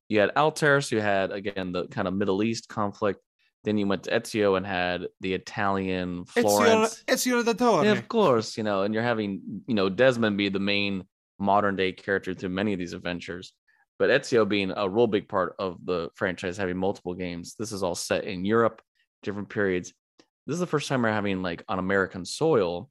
[0.09, 3.21] you had Altiris, you had again the kind of Middle East conflict.
[3.63, 7.05] Then you went to Ezio and had the Italian Florence.
[7.07, 7.85] Ezio, Ezio Auditore.
[7.85, 11.05] Yeah, of course, you know, and you're having, you know, Desmond be the main
[11.39, 13.53] modern day character through many of these adventures.
[13.99, 17.55] But Ezio being a real big part of the franchise, having multiple games.
[17.59, 18.81] This is all set in Europe,
[19.23, 19.93] different periods.
[20.47, 22.91] This is the first time we're having like on American soil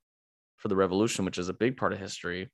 [0.57, 2.49] for the revolution, which is a big part of history,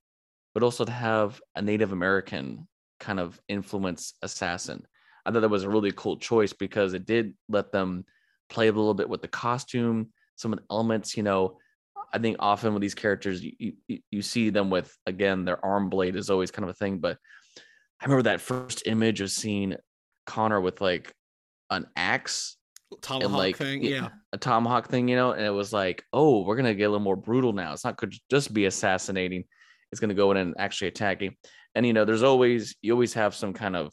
[0.54, 2.68] but also to have a Native American
[3.00, 4.86] kind of influence assassin.
[5.26, 8.06] I thought that was a really cool choice because it did let them
[8.50, 11.58] play a little bit with the costume, some of the elements, you know.
[12.14, 15.90] I think often with these characters, you, you, you see them with again their arm
[15.90, 17.00] blade is always kind of a thing.
[17.00, 17.18] But
[18.00, 19.76] I remember that first image of seeing
[20.26, 21.12] Connor with like
[21.70, 22.58] an axe
[23.02, 26.56] tomahawk like, thing, yeah, a tomahawk thing, you know, and it was like, oh, we're
[26.56, 27.74] gonna get a little more brutal now.
[27.74, 29.46] It's not could just be assassinating;
[29.92, 31.36] it's gonna go in and actually attacking.
[31.76, 33.92] And you know, there's always you always have some kind of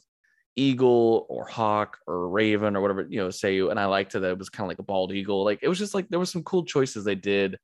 [0.55, 3.69] eagle or hawk or raven or whatever you know say you.
[3.69, 5.43] And I liked it that it was kind of like a bald eagle.
[5.43, 7.57] Like it was just like there was some cool choices they did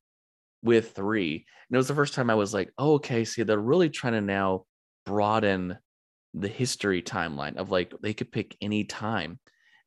[0.63, 3.57] with three, and it was the first time I was like, oh, okay, see, they're
[3.57, 4.65] really trying to now
[5.05, 5.77] broaden
[6.33, 9.39] the history timeline of like they could pick any time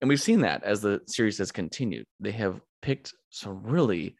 [0.02, 2.04] and we've seen that as the series has continued.
[2.18, 4.16] They have picked some really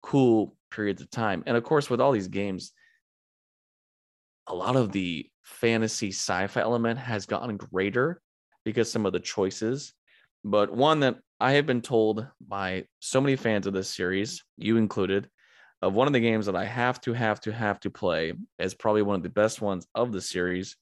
[0.00, 1.42] cool periods of time.
[1.46, 2.72] And of course, with all these games,
[4.46, 8.22] a lot of the fantasy sci fi element has gotten greater
[8.64, 9.92] because some of the choices.
[10.44, 14.76] But one that I have been told by so many fans of this series, you
[14.76, 15.28] included,
[15.82, 18.72] of one of the games that I have to, have to, have to play as
[18.72, 20.76] probably one of the best ones of the series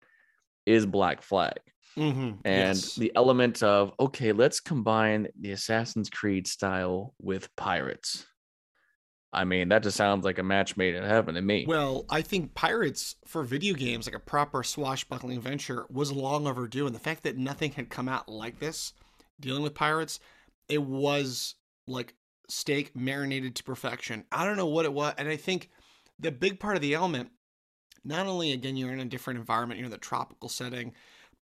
[0.67, 1.59] is Black Flag.
[1.97, 2.41] Mm-hmm.
[2.45, 2.95] And yes.
[2.95, 8.27] the element of, okay, let's combine the Assassin's Creed style with pirates.
[9.35, 11.65] I mean, that just sounds like a match made in heaven to me.
[11.67, 16.87] Well, I think Pirates for video games, like a proper swashbuckling adventure, was long overdue.
[16.87, 18.93] And the fact that nothing had come out like this,
[19.41, 20.21] dealing with pirates,
[20.69, 21.55] it was
[21.87, 22.15] like
[22.51, 24.25] steak marinated to perfection.
[24.31, 25.15] I don't know what it was.
[25.17, 25.71] And I think
[26.19, 27.31] the big part of the element,
[28.05, 30.93] not only, again, you're in a different environment, you're in the tropical setting,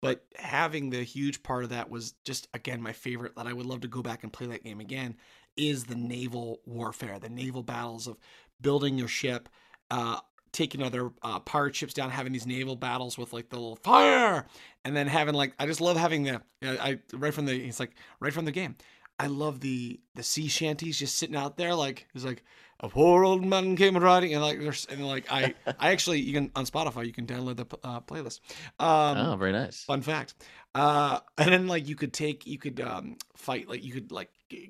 [0.02, 3.66] but having the huge part of that was just again my favorite that I would
[3.66, 5.16] love to go back and play that game again
[5.58, 8.18] is the naval warfare, the naval battles of
[8.62, 9.50] building your ship,
[9.92, 10.20] uh,
[10.52, 14.46] taking other uh, pirate ships down, having these naval battles with like the little fire,
[14.86, 17.96] and then having like I just love having the I right from the it's like
[18.20, 18.76] right from the game.
[19.20, 22.44] I love the the sea shanties just sitting out there like it's like
[22.82, 26.34] a poor old man came riding and like there's and like I I actually you
[26.34, 28.40] can on Spotify you can download the uh, playlist.
[28.80, 29.84] Um, oh, very nice.
[29.84, 30.36] Fun fact.
[30.74, 34.30] Uh, and then like you could take you could um, fight like you could like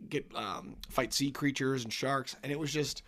[0.09, 3.03] get um, fight sea creatures and sharks and it was just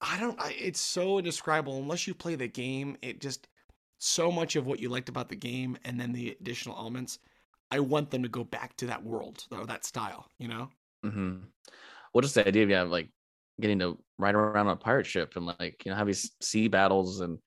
[0.00, 2.96] I don't I, it's so indescribable unless you play the game.
[3.02, 3.48] It just
[3.98, 7.18] so much of what you liked about the game and then the additional elements.
[7.70, 10.28] I want them to go back to that world or that style.
[10.38, 10.68] You know.
[11.04, 11.36] Mm-hmm.
[12.12, 13.08] Well, just the idea of yeah, like
[13.62, 16.68] getting to ride around on a pirate ship and like you know have these sea
[16.68, 17.38] battles and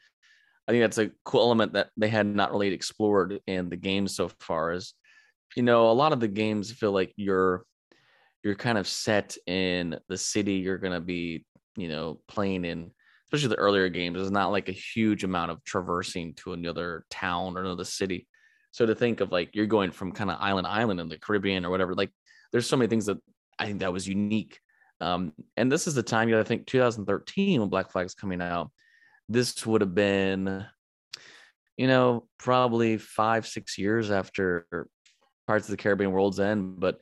[0.68, 4.08] I think that's a cool element that they had not really explored in the game
[4.08, 4.72] so far.
[4.72, 4.96] Is
[5.56, 7.66] you know a lot of the games feel like you're
[8.44, 12.92] you're kind of set in the city you're going to be you know playing in
[13.28, 17.58] especially the earlier games there's not like a huge amount of traversing to another town
[17.58, 18.28] or another city
[18.72, 21.66] so to think of like you're going from kind of island island in the caribbean
[21.66, 22.12] or whatever like
[22.52, 23.18] there's so many things that
[23.58, 24.60] i think that was unique
[25.06, 28.72] um, and this is the time, you I think 2013 when Black Flag's coming out.
[29.30, 30.66] This would have been,
[31.78, 34.66] you know, probably five, six years after
[35.46, 37.02] Pirates of the Caribbean World's End, but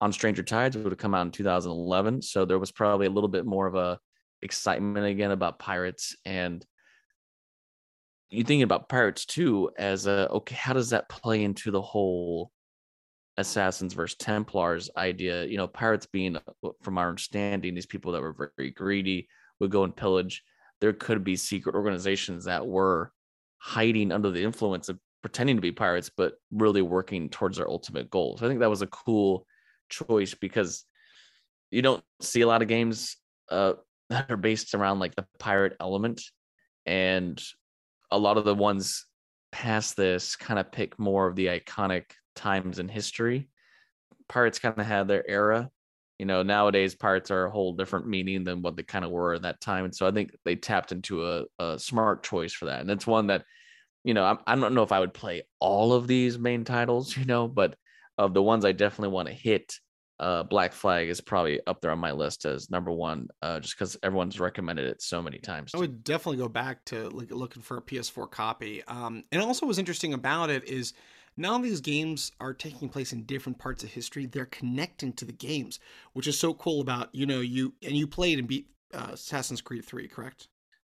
[0.00, 2.22] on Stranger Tides would have come out in 2011.
[2.22, 4.00] So there was probably a little bit more of a
[4.42, 6.64] excitement again about pirates and
[8.30, 12.50] you thinking about pirates too as a okay how does that play into the whole
[13.38, 18.22] assassins versus templars idea you know pirates being uh, from our understanding these people that
[18.22, 19.28] were very greedy
[19.60, 20.42] would go and pillage.
[20.80, 23.12] There could be secret organizations that were
[23.58, 28.08] hiding under the influence of pretending to be pirates but really working towards their ultimate
[28.10, 29.44] goals i think that was a cool
[29.88, 30.84] choice because
[31.70, 33.16] you don't see a lot of games
[33.50, 33.74] uh,
[34.10, 36.22] that are based around like the pirate element.
[36.84, 37.42] And
[38.10, 39.04] a lot of the ones
[39.50, 42.04] past this kind of pick more of the iconic
[42.36, 43.48] times in history.
[44.28, 45.70] Pirates kind of had their era.
[46.18, 49.34] You know, nowadays pirates are a whole different meaning than what they kind of were
[49.34, 49.84] at that time.
[49.84, 52.80] And so I think they tapped into a, a smart choice for that.
[52.80, 53.44] And it's one that,
[54.02, 57.16] you know, I, I don't know if I would play all of these main titles,
[57.16, 57.76] you know, but
[58.16, 59.74] of the ones I definitely want to hit
[60.18, 63.76] uh, Black Flag is probably up there on my list as number one, uh, just
[63.76, 65.72] because everyone's recommended it so many times.
[65.74, 68.82] I would definitely go back to like, looking for a PS4 copy.
[68.84, 70.94] Um, and also, what's interesting about it is
[71.36, 74.26] now these games are taking place in different parts of history.
[74.26, 75.78] They're connecting to the games,
[76.12, 76.80] which is so cool.
[76.80, 80.48] About you know you and you played and beat uh, Assassin's Creed Three, correct?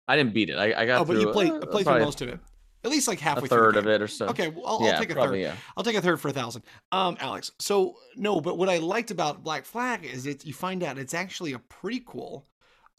[0.06, 0.56] I didn't beat it.
[0.56, 1.00] I, I got.
[1.00, 2.40] Oh, but you played uh, played through most of it.
[2.84, 4.26] At least like halfway a third through of it or so.
[4.28, 5.48] Okay, well, I'll, yeah, I'll take a probably, third.
[5.48, 5.56] Yeah.
[5.76, 6.62] I'll take a third for a thousand.
[6.92, 7.50] Um, Alex.
[7.58, 11.14] So no, but what I liked about Black Flag is that you find out it's
[11.14, 12.44] actually a prequel.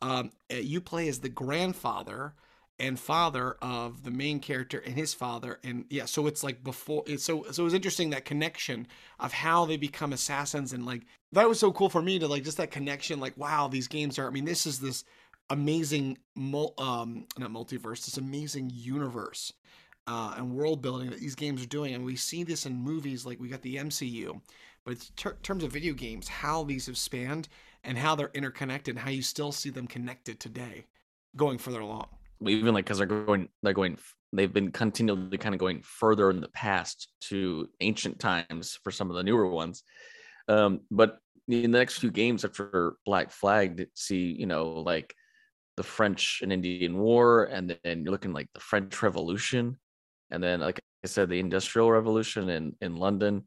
[0.01, 2.33] Um, uh, you play as the grandfather
[2.79, 7.03] and father of the main character and his father, and yeah, so it's like before.
[7.07, 8.87] It's so so it was interesting that connection
[9.19, 12.43] of how they become assassins and like that was so cool for me to like
[12.43, 13.19] just that connection.
[13.19, 14.27] Like wow, these games are.
[14.27, 15.03] I mean, this is this
[15.49, 19.51] amazing mul- um not multiverse this amazing universe
[20.07, 23.25] uh, and world building that these games are doing and we see this in movies
[23.25, 24.39] like we got the mcu
[24.83, 27.47] but in ter- terms of video games how these have spanned
[27.83, 30.85] and how they're interconnected and how you still see them connected today
[31.35, 32.07] going further along
[32.45, 33.97] Even like because they're going, they're going.
[34.31, 39.09] They've been continually kind of going further in the past to ancient times for some
[39.09, 39.83] of the newer ones.
[40.47, 45.13] Um, but in the next few games after Black Flag, see you know like
[45.77, 49.77] the French and Indian War, and then you're looking like the French Revolution,
[50.31, 53.45] and then like I said, the Industrial Revolution in in London.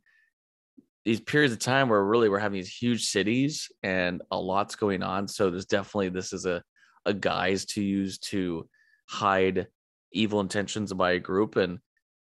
[1.04, 5.02] These periods of time where really we're having these huge cities and a lot's going
[5.02, 5.26] on.
[5.26, 6.62] So there's definitely this is a
[7.04, 8.68] a guise to use to
[9.12, 9.66] hide
[10.12, 11.78] evil intentions by a group and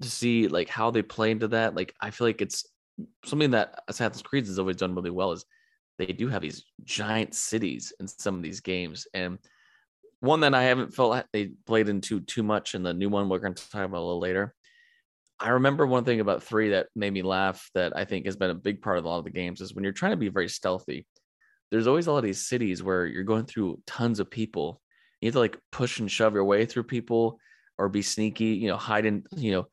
[0.00, 1.74] to see like how they play into that.
[1.74, 2.66] Like I feel like it's
[3.24, 5.44] something that Assassin's Creed has always done really well is
[5.98, 9.38] they do have these giant cities in some of these games and
[10.20, 13.38] one that I haven't felt they played into too much in the new one we're
[13.38, 14.54] going to talk about a little later.
[15.38, 18.50] I remember one thing about three that made me laugh that I think has been
[18.50, 20.28] a big part of a lot of the games is when you're trying to be
[20.28, 21.06] very stealthy,
[21.70, 24.82] there's always a lot of these cities where you're going through tons of people.
[25.20, 27.38] You have to like push and shove your way through people
[27.78, 29.66] or be sneaky, you know, hide in, you know,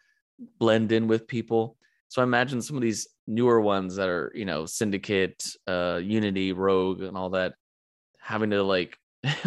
[0.59, 1.77] blend in with people.
[2.09, 6.53] So I imagine some of these newer ones that are, you know, Syndicate, uh, Unity,
[6.53, 7.55] Rogue, and all that,
[8.19, 8.97] having to like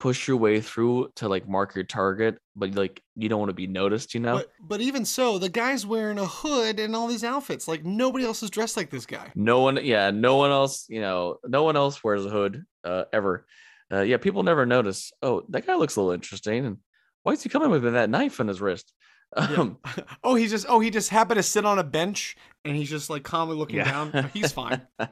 [0.00, 3.54] push your way through to like mark your target, but like you don't want to
[3.54, 4.36] be noticed, you know?
[4.36, 8.24] but, but even so the guy's wearing a hood and all these outfits like nobody
[8.24, 11.62] else is dressed like this guy No one, yeah, no one else, you know, no
[11.62, 13.46] one else wears a hood uh, ever.
[13.92, 15.12] Uh, yeah, people never notice.
[15.22, 16.78] Oh, that guy looks a little interesting, and
[17.22, 18.92] why is he coming with that knife on his wrist?
[19.36, 19.78] Um,
[20.24, 23.10] oh he just oh he just happened to sit on a bench and he's just
[23.10, 24.82] like calmly looking down he's fine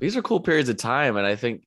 [0.00, 1.64] These are cool periods of time, and I think,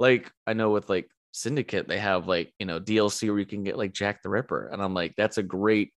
[0.00, 3.62] like, I know with like Syndicate, they have like you know DLC where you can
[3.62, 5.92] get like Jack the Ripper, and I'm like, that's a great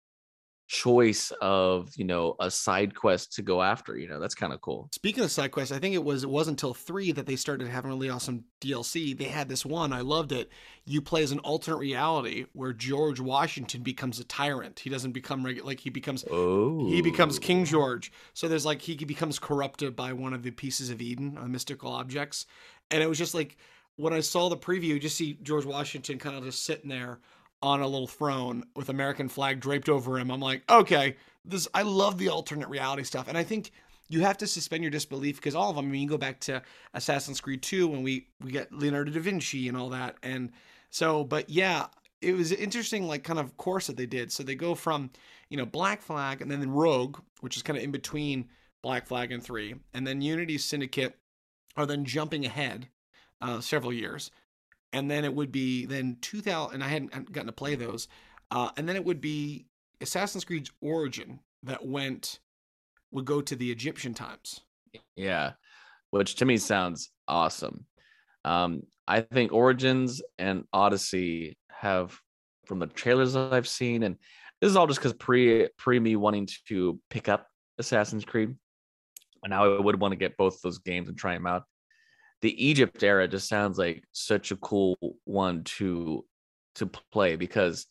[0.67, 3.97] choice of you know a side quest to go after.
[3.97, 4.89] You know, that's kind of cool.
[4.91, 7.67] Speaking of side quests, I think it was it wasn't until three that they started
[7.67, 9.17] having really awesome DLC.
[9.17, 10.51] They had this one, I loved it.
[10.85, 14.79] You play as an alternate reality where George Washington becomes a tyrant.
[14.79, 18.11] He doesn't become regu- like he becomes Oh, he becomes King George.
[18.33, 21.91] So there's like he becomes corrupted by one of the pieces of Eden, uh, mystical
[21.91, 22.45] objects,
[22.91, 23.57] and it was just like
[23.95, 27.19] when I saw the preview, you just see George Washington kind of just sitting there
[27.61, 30.31] on a little throne with American flag draped over him.
[30.31, 33.71] I'm like, okay, this I love the alternate reality stuff, and I think
[34.09, 35.85] you have to suspend your disbelief because all of them.
[35.85, 36.61] I mean, you go back to
[36.93, 40.51] Assassin's Creed 2 when we we get Leonardo da Vinci and all that, and
[40.89, 41.87] so, but yeah,
[42.21, 44.31] it was interesting like kind of course that they did.
[44.31, 45.09] So they go from
[45.49, 48.49] you know Black Flag and then Rogue, which is kind of in between
[48.81, 51.17] Black Flag and three, and then Unity Syndicate
[51.75, 52.87] are then jumping ahead
[53.41, 54.31] uh, several years,
[54.93, 56.73] and then it would be then 2000.
[56.73, 58.07] And I hadn't gotten to play those,
[58.51, 59.65] uh, and then it would be
[60.01, 62.39] Assassin's Creed's Origin that went
[63.11, 64.61] would go to the Egyptian times.
[65.15, 65.53] Yeah,
[66.11, 67.85] which to me sounds awesome.
[68.45, 72.17] Um, I think Origins and Odyssey have,
[72.65, 74.17] from the trailers that I've seen, and
[74.61, 77.47] this is all just because pre pre me wanting to pick up
[77.77, 78.55] Assassin's Creed,
[79.43, 81.63] and now I would want to get both those games and try them out.
[82.41, 86.23] The Egypt era just sounds like such a cool one to
[86.75, 87.87] to play because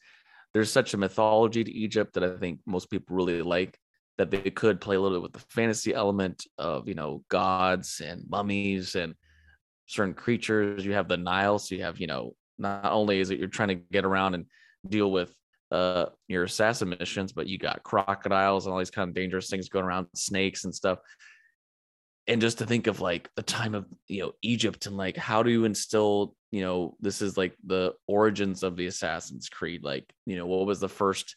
[0.54, 3.78] there's such a mythology to Egypt that I think most people really like
[4.18, 8.00] that they could play a little bit with the fantasy element of you know gods
[8.04, 9.14] and mummies and
[9.86, 10.84] certain creatures.
[10.84, 13.68] You have the nile so you have you know not only is it you're trying
[13.68, 14.46] to get around and
[14.88, 15.34] deal with
[15.72, 19.68] uh your assassin missions but you got crocodiles and all these kind of dangerous things
[19.68, 20.98] going around snakes and stuff
[22.28, 25.42] and just to think of like the time of you know egypt and like how
[25.42, 30.04] do you instill you know this is like the origins of the assassin's creed like
[30.26, 31.36] you know what was the first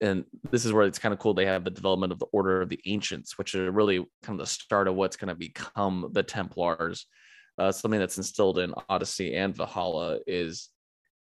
[0.00, 1.34] and this is where it's kind of cool.
[1.34, 4.46] They have the development of the Order of the Ancients, which are really kind of
[4.46, 7.06] the start of what's going to become the Templars.
[7.58, 10.70] Uh, something that's instilled in Odyssey and Valhalla is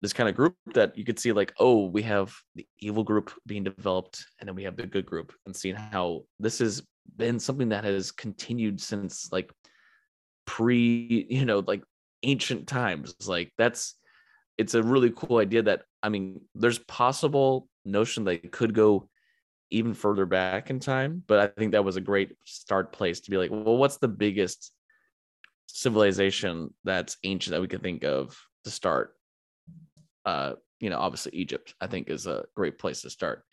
[0.02, 3.32] this kind of group that you could see like oh we have the evil group
[3.46, 6.82] being developed and then we have the good group and seeing how this has
[7.16, 9.52] been something that has continued since like
[10.46, 11.82] pre you know like
[12.22, 13.94] ancient times like that's
[14.58, 19.08] it's a really cool idea that i mean there's possible notion that it could go
[19.70, 23.30] even further back in time but i think that was a great start place to
[23.30, 24.72] be like well what's the biggest
[25.66, 29.14] civilization that's ancient that we could think of to start
[30.24, 33.44] uh, you know, obviously Egypt, I think is a great place to start.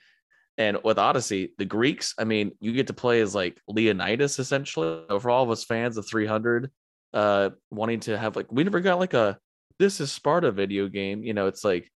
[0.60, 5.06] And with Odyssey, the Greeks, I mean, you get to play as like Leonidas essentially.
[5.08, 6.70] For all of us fans of 300,
[7.14, 9.40] uh, wanting to have like, we never got like a
[9.80, 11.24] this is Sparta video game.
[11.24, 11.90] You know, it's like,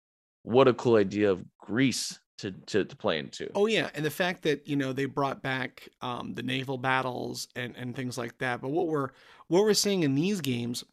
[0.44, 3.50] what a cool idea of Greece to, to, to play into.
[3.56, 7.48] Oh yeah, and the fact that you know they brought back um, the naval battles
[7.56, 8.62] and and things like that.
[8.62, 9.10] But what we're
[9.48, 10.84] what we're seeing in these games,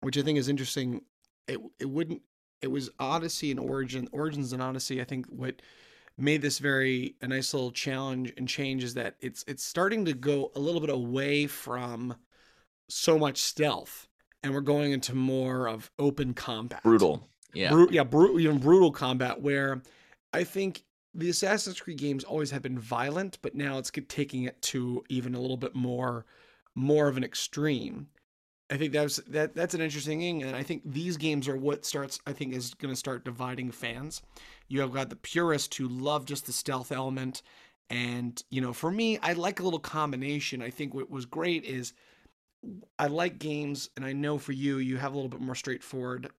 [0.00, 1.02] which I think is interesting,
[1.48, 2.22] it it wouldn't
[2.60, 5.00] it was Odyssey and Origin, Origins and Odyssey.
[5.00, 5.60] I think what
[6.16, 10.12] made this very a nice little challenge and change is that it's it's starting to
[10.12, 12.14] go a little bit away from
[12.88, 14.08] so much stealth,
[14.42, 18.92] and we're going into more of open combat, brutal, yeah, Bru- yeah, bru- even brutal
[18.92, 19.40] combat.
[19.40, 19.82] Where
[20.32, 20.84] I think
[21.14, 25.34] the Assassin's Creed games always have been violent, but now it's taking it to even
[25.34, 26.26] a little bit more
[26.74, 28.08] more of an extreme.
[28.70, 31.84] I think that's that that's an interesting thing, and I think these games are what
[31.84, 32.18] starts.
[32.26, 34.22] I think is going to start dividing fans.
[34.68, 37.42] You have got the purists who love just the stealth element,
[37.90, 40.62] and you know, for me, I like a little combination.
[40.62, 41.92] I think what was great is
[42.98, 46.30] I like games, and I know for you, you have a little bit more straightforward,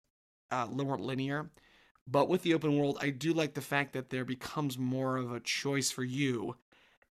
[0.52, 1.52] uh, a little more linear.
[2.08, 5.32] But with the open world, I do like the fact that there becomes more of
[5.32, 6.56] a choice for you,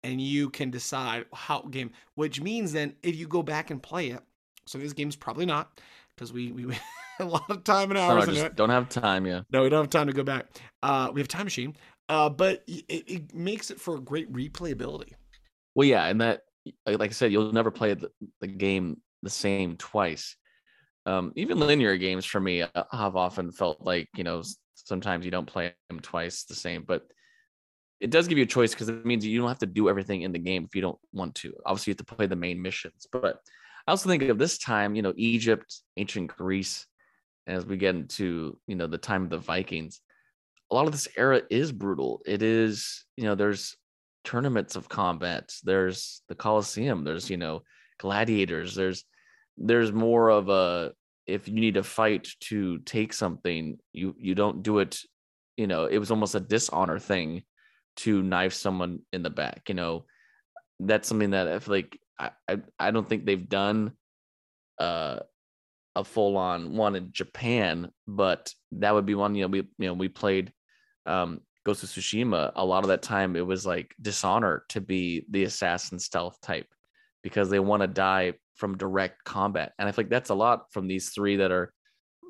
[0.03, 1.91] and you can decide how game.
[2.15, 4.21] Which means then, if you go back and play it
[4.73, 5.79] of these games probably not
[6.15, 6.75] because we we
[7.19, 8.27] a lot of time and hours.
[8.27, 9.25] No, don't have time.
[9.25, 9.41] Yeah.
[9.51, 10.47] No, we don't have time to go back.
[10.83, 11.75] Uh, we have time machine.
[12.09, 15.13] Uh, but it, it makes it for great replayability.
[15.75, 16.41] Well, yeah, and that,
[16.85, 18.09] like I said, you'll never play the,
[18.41, 20.35] the game the same twice.
[21.05, 24.43] Um, even linear games for me uh, have often felt like you know
[24.75, 27.03] sometimes you don't play them twice the same, but
[28.01, 30.23] it does give you a choice because it means you don't have to do everything
[30.23, 31.53] in the game if you don't want to.
[31.65, 33.39] Obviously, you have to play the main missions, but
[33.87, 36.85] I also think of this time, you know, Egypt, ancient Greece,
[37.47, 40.01] as we get into, you know, the time of the Vikings.
[40.71, 42.21] A lot of this era is brutal.
[42.25, 43.75] It is, you know, there's
[44.23, 45.53] tournaments of combat.
[45.63, 47.03] There's the Colosseum.
[47.03, 47.63] There's, you know,
[47.99, 48.75] gladiators.
[48.75, 49.03] There's
[49.57, 50.93] there's more of a
[51.27, 54.99] if you need to fight to take something, you you don't do it,
[55.57, 57.43] you know, it was almost a dishonor thing
[57.97, 60.05] to knife someone in the back, you know.
[60.79, 63.93] That's something that if like I, I, don't think they've done
[64.79, 65.19] uh,
[65.95, 69.35] a full on one in Japan, but that would be one.
[69.35, 70.53] You know, we you know we played
[71.05, 72.51] um, Ghost of Tsushima.
[72.55, 76.67] A lot of that time, it was like dishonor to be the assassin stealth type
[77.23, 80.87] because they want to die from direct combat, and I think that's a lot from
[80.87, 81.73] these three that are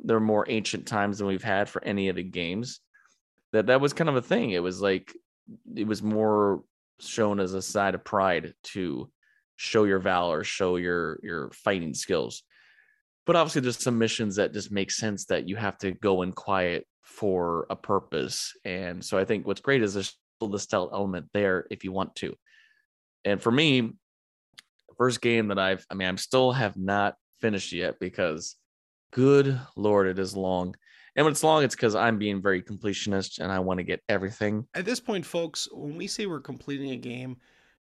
[0.04, 2.80] they're more ancient times than we've had for any of the games.
[3.54, 4.52] That that was kind of a thing.
[4.52, 5.14] It was like
[5.76, 6.64] it was more
[7.00, 9.10] shown as a side of pride to
[9.62, 12.44] show your valor, show your your fighting skills.
[13.28, 16.32] But obviously, there's some missions that just make sense that you have to go in
[16.32, 18.54] quiet for a purpose.
[18.66, 21.92] And so I think what's great is there's still the stealth element there if you
[21.92, 22.34] want to.
[23.24, 27.72] And for me, the first game that I've, I mean, I'm still have not finished
[27.72, 28.56] yet because
[29.14, 30.76] good lord, it is long.
[31.16, 34.02] And when it's long, it's because I'm being very completionist and I want to get
[34.10, 34.66] everything.
[34.74, 37.38] At this point, folks, when we say we're completing a game,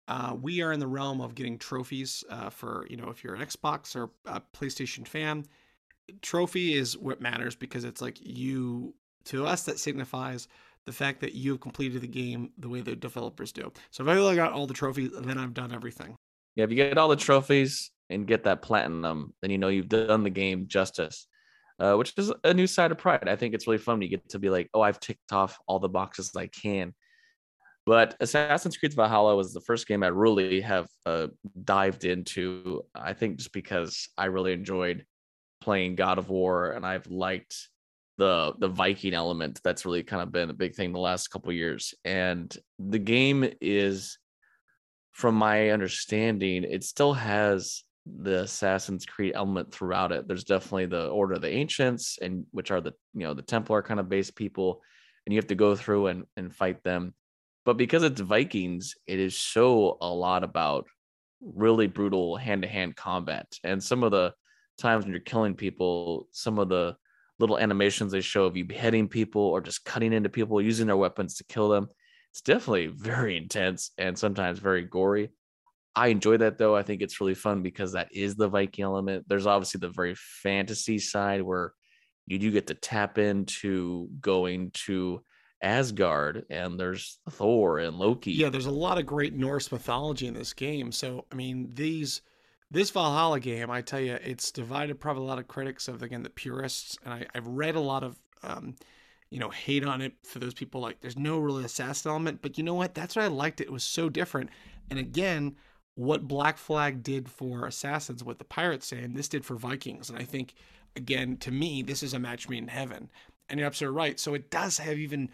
[0.07, 3.35] uh, we are in the realm of getting trophies uh, for you know if you're
[3.35, 5.45] an Xbox or a PlayStation fan.
[6.21, 8.93] Trophy is what matters because it's like you
[9.25, 10.47] to us that signifies
[10.85, 13.71] the fact that you have completed the game the way the developers do.
[13.89, 16.15] So if I got all the trophies, then I've done everything.
[16.55, 19.89] Yeah, if you get all the trophies and get that platinum, then you know you've
[19.89, 21.27] done the game justice.
[21.77, 23.27] Uh, which is a new side of pride.
[23.27, 24.01] I think it's really fun.
[24.01, 26.93] You get to be like, oh, I've ticked off all the boxes I can
[27.85, 31.27] but Assassin's Creed Valhalla was the first game I really have uh,
[31.63, 32.83] dived into.
[32.95, 35.05] I think just because I really enjoyed
[35.61, 37.55] playing God of War, and I've liked
[38.17, 39.59] the the Viking element.
[39.63, 41.93] That's really kind of been a big thing the last couple years.
[42.03, 44.17] And the game is,
[45.11, 50.27] from my understanding, it still has the Assassin's Creed element throughout it.
[50.27, 53.83] There's definitely the Order of the Ancients, and which are the you know the Templar
[53.83, 54.81] kind of base people,
[55.25, 57.13] and you have to go through and and fight them
[57.65, 60.85] But because it's Vikings, it is so a lot about
[61.41, 63.47] really brutal hand to hand combat.
[63.63, 64.33] And some of the
[64.77, 66.95] times when you're killing people, some of the
[67.39, 70.95] little animations they show of you beheading people or just cutting into people using their
[70.95, 71.87] weapons to kill them.
[72.31, 75.31] It's definitely very intense and sometimes very gory.
[75.95, 76.75] I enjoy that though.
[76.75, 79.25] I think it's really fun because that is the Viking element.
[79.27, 81.73] There's obviously the very fantasy side where
[82.27, 85.23] you do get to tap into going to
[85.65, 88.31] Asgard and there's Thor and Loki.
[88.31, 90.91] Yeah, there's a lot of great Norse mythology in this game.
[90.91, 92.21] So, I mean, these
[92.69, 96.21] this Valhalla game, I tell you, it's divided probably a lot of critics of again
[96.21, 98.75] the purists, and I, have read a lot of um,
[99.31, 102.59] you know hate on it for those people like there's no really assassin element, but
[102.59, 102.93] you know what?
[102.93, 103.59] That's what I liked.
[103.59, 104.51] It, it was so different,
[104.91, 105.55] and again,
[105.95, 110.11] what Black Flag did for assassins, what the pirates say, and this did for Vikings,
[110.11, 110.53] and I think
[110.95, 113.09] again to me this is a match made in heaven,
[113.49, 114.19] and you're absolutely right.
[114.19, 115.29] So it does have even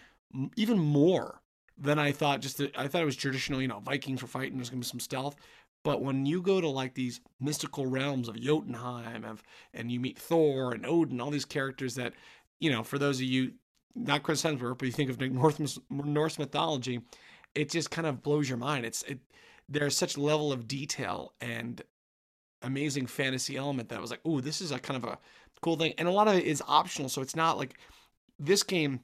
[0.56, 1.42] even more
[1.78, 2.42] than I thought.
[2.42, 4.58] Just that I thought it was traditional, you know, Vikings were fighting.
[4.58, 5.36] There's gonna be some stealth.
[5.84, 9.42] But when you go to like these mystical realms of Jotunheim, of,
[9.74, 12.14] and you meet Thor and Odin, all these characters that,
[12.60, 13.54] you know, for those of you
[13.96, 17.02] not Chris Hemsworth, but you think of North Norse mythology,
[17.56, 18.86] it just kind of blows your mind.
[18.86, 19.20] It's it
[19.68, 21.82] there's such level of detail and
[22.62, 25.18] amazing fantasy element that I was like, oh, this is a kind of a
[25.62, 25.94] cool thing.
[25.98, 27.78] And a lot of it is optional, so it's not like
[28.38, 29.02] this game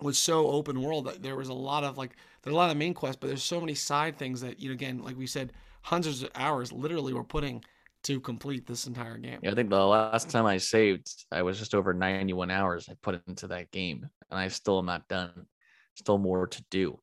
[0.00, 2.76] was so open world that there was a lot of like there's a lot of
[2.76, 5.52] main quests, but there's so many side things that you know again, like we said,
[5.82, 7.62] hundreds of hours literally we're putting
[8.04, 9.40] to complete this entire game.
[9.42, 12.94] Yeah, I think the last time I saved, I was just over 91 hours I
[13.02, 15.46] put into that game, and I still am not done.
[15.96, 17.00] Still more to do.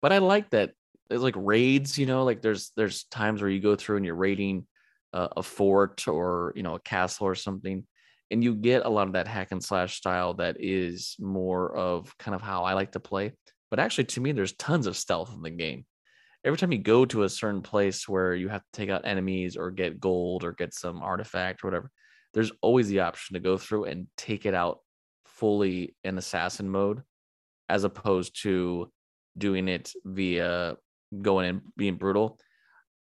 [0.00, 0.72] But I like that
[1.10, 4.14] there's like raids, you know, like there's there's times where you go through and you're
[4.14, 4.66] raiding
[5.12, 7.84] a fort or you know a castle or something,
[8.30, 12.16] and you get a lot of that hack and slash style that is more of
[12.18, 13.32] kind of how I like to play.
[13.70, 15.84] But actually, to me, there's tons of stealth in the game
[16.44, 19.56] every time you go to a certain place where you have to take out enemies
[19.56, 21.90] or get gold or get some artifact or whatever,
[22.32, 24.80] there's always the option to go through and take it out
[25.26, 27.02] fully in assassin mode,
[27.68, 28.90] as opposed to
[29.36, 30.76] doing it via
[31.20, 32.38] going and being brutal.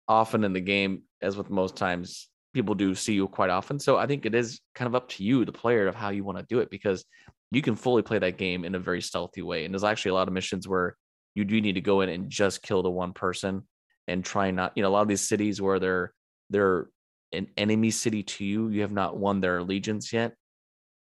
[0.07, 3.77] Often in the game, as with most times, people do see you quite often.
[3.77, 6.23] So I think it is kind of up to you, the player, of how you
[6.23, 7.05] want to do it because
[7.51, 9.65] you can fully play that game in a very stealthy way.
[9.65, 10.95] And there's actually a lot of missions where
[11.35, 13.63] you do need to go in and just kill the one person
[14.07, 16.13] and try not, you know, a lot of these cities where they're
[16.49, 16.87] they're
[17.33, 20.33] an enemy city to you, you have not won their allegiance yet.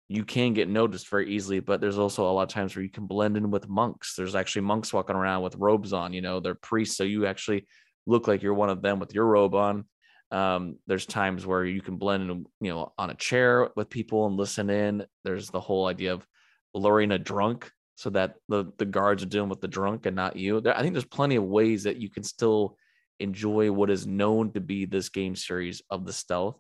[0.10, 2.90] You can get noticed very easily, but there's also a lot of times where you
[2.90, 4.16] can blend in with monks.
[4.16, 7.66] There's actually monks walking around with robes on, you know, they're priests, so you actually
[8.08, 9.86] look like you're one of them with your robe on.
[10.32, 14.28] Um, there's times where you can blend in, you know, on a chair with people
[14.28, 15.06] and listen in.
[15.24, 16.26] There's the whole idea of
[16.74, 20.36] luring a drunk so that the the guards are dealing with the drunk and not
[20.36, 20.62] you.
[20.62, 22.78] There, I think there's plenty of ways that you can still
[23.20, 26.58] enjoy what is known to be this game series of the stealth,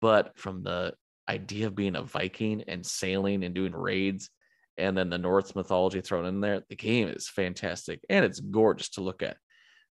[0.00, 0.92] but from the
[1.28, 4.28] idea of being a Viking and sailing and doing raids,
[4.76, 8.90] and then the Norse mythology thrown in there, the game is fantastic and it's gorgeous
[8.90, 9.36] to look at.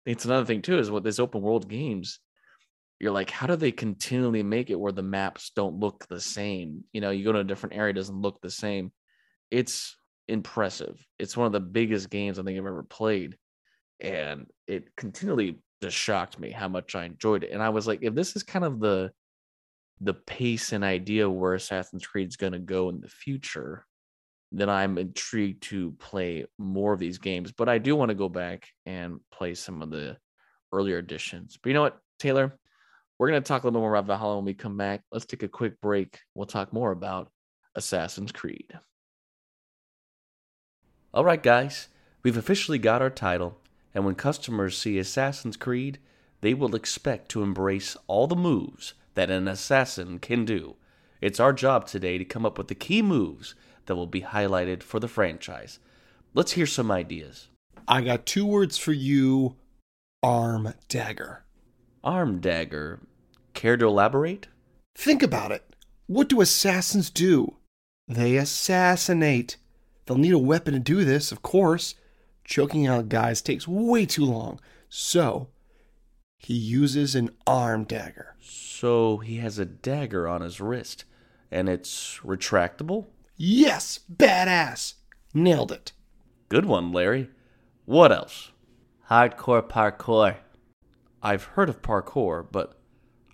[0.04, 2.20] It's another thing too is what these open world games.
[3.04, 6.84] You're like, how do they continually make it where the maps don't look the same?
[6.94, 8.92] You know, you go to a different area, it doesn't look the same.
[9.50, 9.94] It's
[10.26, 11.06] impressive.
[11.18, 13.36] It's one of the biggest games I think I've ever played.
[14.00, 17.50] And it continually just shocked me how much I enjoyed it.
[17.52, 19.10] And I was like, if this is kind of the
[20.00, 23.84] the pace and idea where Assassin's Creed's gonna go in the future,
[24.50, 27.52] then I'm intrigued to play more of these games.
[27.52, 30.16] But I do want to go back and play some of the
[30.72, 31.58] earlier editions.
[31.62, 32.58] But you know what, Taylor?
[33.18, 35.02] We're gonna talk a little bit more about Valhalla when we come back.
[35.12, 36.20] Let's take a quick break.
[36.34, 37.30] We'll talk more about
[37.74, 38.78] Assassin's Creed.
[41.12, 41.88] All right, guys,
[42.22, 43.60] we've officially got our title,
[43.94, 45.98] and when customers see Assassin's Creed,
[46.40, 50.76] they will expect to embrace all the moves that an assassin can do.
[51.20, 53.54] It's our job today to come up with the key moves
[53.86, 55.78] that will be highlighted for the franchise.
[56.34, 57.48] Let's hear some ideas.
[57.86, 59.56] I got two words for you
[60.22, 61.44] arm dagger.
[62.04, 63.00] Arm dagger.
[63.54, 64.46] Care to elaborate?
[64.94, 65.74] Think about it.
[66.06, 67.56] What do assassins do?
[68.06, 69.56] They assassinate.
[70.04, 71.94] They'll need a weapon to do this, of course.
[72.44, 74.60] Choking out guys takes way too long.
[74.90, 75.48] So,
[76.38, 78.36] he uses an arm dagger.
[78.42, 81.06] So, he has a dagger on his wrist,
[81.50, 83.06] and it's retractable?
[83.38, 84.00] Yes!
[84.14, 84.94] Badass!
[85.32, 85.92] Nailed it.
[86.50, 87.30] Good one, Larry.
[87.86, 88.50] What else?
[89.08, 90.36] Hardcore parkour.
[91.24, 92.78] I've heard of parkour, but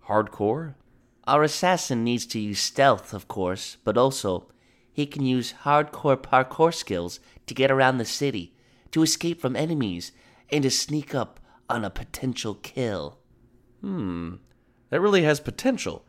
[0.07, 0.77] hardcore?
[1.25, 4.47] Our assassin needs to use stealth, of course, but also
[4.93, 8.55] he can use hardcore parkour skills to get around the city,
[8.93, 10.13] to escape from enemies,
[10.51, 13.19] and to sneak up on a potential kill.
[13.81, 14.35] Hmm,
[14.91, 16.05] that really has potential.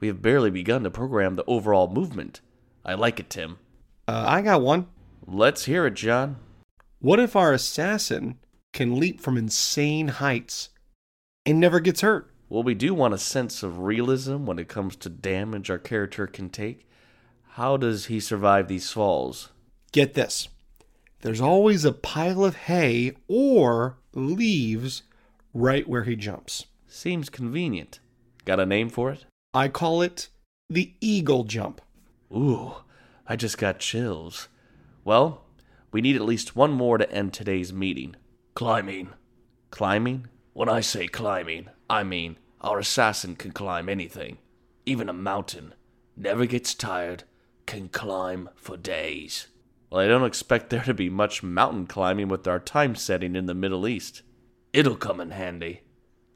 [0.00, 2.40] We have barely begun to program the overall movement.
[2.82, 3.58] I like it, Tim.
[4.08, 4.86] Uh, I got one.
[5.26, 6.36] Let's hear it, John.
[6.98, 8.38] What if our assassin
[8.72, 10.70] can leap from insane heights
[11.46, 12.30] and never gets hurt?
[12.48, 16.26] Well, we do want a sense of realism when it comes to damage our character
[16.26, 16.86] can take.
[17.50, 19.50] How does he survive these falls?
[19.92, 20.48] Get this
[21.22, 25.02] there's always a pile of hay or leaves
[25.54, 26.66] right where he jumps.
[26.86, 27.98] Seems convenient.
[28.44, 29.24] Got a name for it?
[29.52, 30.28] I call it
[30.68, 31.80] the eagle jump.
[32.32, 32.74] Ooh,
[33.26, 34.48] I just got chills.
[35.04, 35.44] Well,
[35.90, 38.14] we need at least one more to end today's meeting.
[38.54, 39.08] Climbing.
[39.70, 40.28] Climbing?
[40.56, 44.38] When I say climbing, I mean our assassin can climb anything,
[44.86, 45.74] even a mountain.
[46.16, 47.24] Never gets tired,
[47.66, 49.48] can climb for days.
[49.90, 53.44] Well, I don't expect there to be much mountain climbing with our time setting in
[53.44, 54.22] the Middle East.
[54.72, 55.82] It'll come in handy.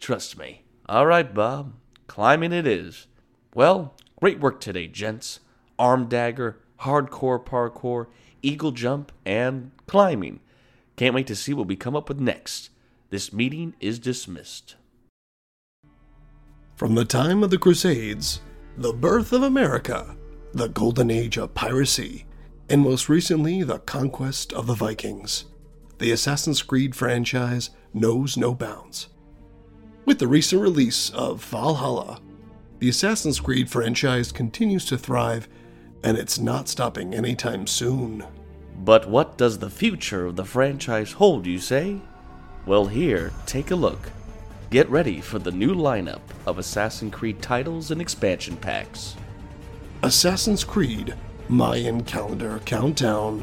[0.00, 0.64] Trust me.
[0.86, 1.72] All right, Bob.
[2.06, 3.06] Climbing it is.
[3.54, 5.40] Well, great work today, gents.
[5.78, 8.08] Arm dagger, hardcore parkour,
[8.42, 10.40] eagle jump, and climbing.
[10.96, 12.68] Can't wait to see what we come up with next.
[13.10, 14.76] This meeting is dismissed.
[16.76, 18.40] From the time of the Crusades,
[18.76, 20.16] the birth of America,
[20.52, 22.24] the golden age of piracy,
[22.68, 25.46] and most recently the conquest of the Vikings,
[25.98, 29.08] the Assassin's Creed franchise knows no bounds.
[30.04, 32.20] With the recent release of Valhalla,
[32.78, 35.48] the Assassin's Creed franchise continues to thrive,
[36.04, 38.24] and it's not stopping anytime soon.
[38.76, 42.00] But what does the future of the franchise hold, you say?
[42.70, 44.12] Well, here, take a look.
[44.70, 49.16] Get ready for the new lineup of Assassin's Creed titles and expansion packs.
[50.04, 51.16] Assassin's Creed
[51.48, 53.42] Mayan Calendar Countdown,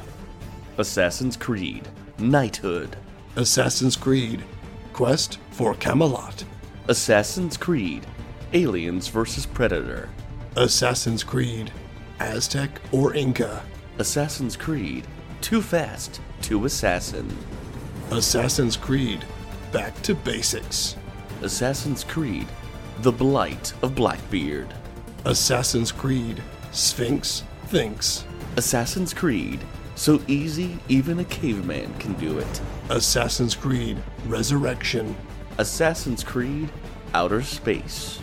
[0.78, 2.96] Assassin's Creed Knighthood,
[3.36, 4.46] Assassin's Creed
[4.94, 6.46] Quest for Camelot,
[6.88, 8.08] Assassin's Creed
[8.54, 9.46] Aliens vs.
[9.46, 10.08] Predator,
[10.56, 11.70] Assassin's Creed
[12.22, 13.62] Aztec or Inca,
[13.98, 15.06] Assassin's Creed
[15.42, 17.28] Too Fast, Too Assassin,
[18.12, 19.26] Assassin's Creed
[19.74, 20.96] Back to Basics,
[21.42, 22.48] Assassin's Creed
[23.02, 24.74] The Blight of Blackbeard,
[25.26, 26.42] Assassin's Creed
[26.72, 28.24] Sphinx Thinks,
[28.56, 29.60] Assassin's Creed
[29.96, 35.14] So Easy Even a Caveman Can Do It, Assassin's Creed Resurrection,
[35.58, 36.70] Assassin's Creed
[37.14, 38.22] Outer Space.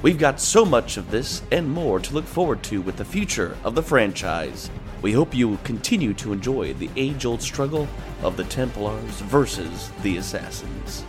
[0.00, 3.58] We've got so much of this and more to look forward to with the future
[3.64, 4.70] of the franchise.
[5.02, 7.88] We hope you will continue to enjoy the age old struggle
[8.22, 11.04] of the Templars versus the Assassins.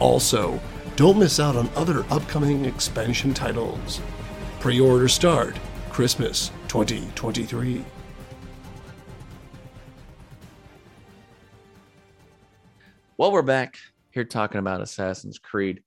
[0.00, 0.58] Also,
[0.96, 4.00] don't miss out on other upcoming expansion titles.
[4.60, 5.58] Pre order start
[5.90, 7.84] Christmas 2023.
[13.16, 13.78] Well, we're back
[14.10, 15.82] here talking about Assassin's Creed.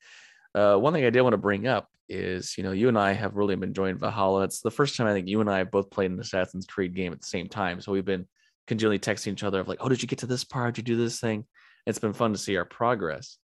[0.55, 3.13] Uh, one thing I did want to bring up is, you know, you and I
[3.13, 4.43] have really been enjoying Valhalla.
[4.43, 6.95] It's the first time I think you and I have both played an Assassin's Creed
[6.95, 7.81] game at the same time.
[7.81, 8.27] So we've been
[8.65, 10.75] continually texting each other of like, oh, did you get to this part?
[10.75, 11.45] Did you do this thing?
[11.85, 13.37] It's been fun to see our progress.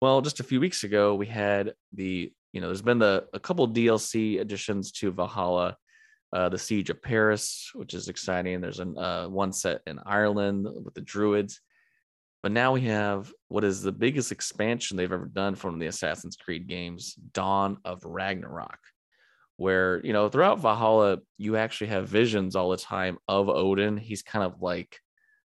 [0.00, 3.40] Well, just a few weeks ago, we had the, you know, there's been the a
[3.40, 5.76] couple DLC additions to Valhalla,
[6.32, 8.60] uh, the Siege of Paris, which is exciting.
[8.60, 11.60] There's an uh, one set in Ireland with the Druids.
[12.42, 16.36] But now we have what is the biggest expansion they've ever done from the Assassin's
[16.36, 18.78] Creed games, Dawn of Ragnarok,
[19.56, 23.96] where, you know, throughout Valhalla, you actually have visions all the time of Odin.
[23.96, 24.98] He's kind of like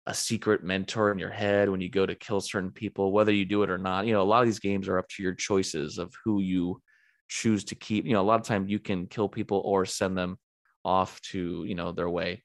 [0.06, 3.44] a secret mentor in your head when you go to kill certain people, whether you
[3.44, 4.06] do it or not.
[4.06, 6.82] You know, a lot of these games are up to your choices of who you
[7.28, 8.06] choose to keep.
[8.06, 10.36] You know, a lot of times you can kill people or send them
[10.84, 12.42] off to, you know, their way.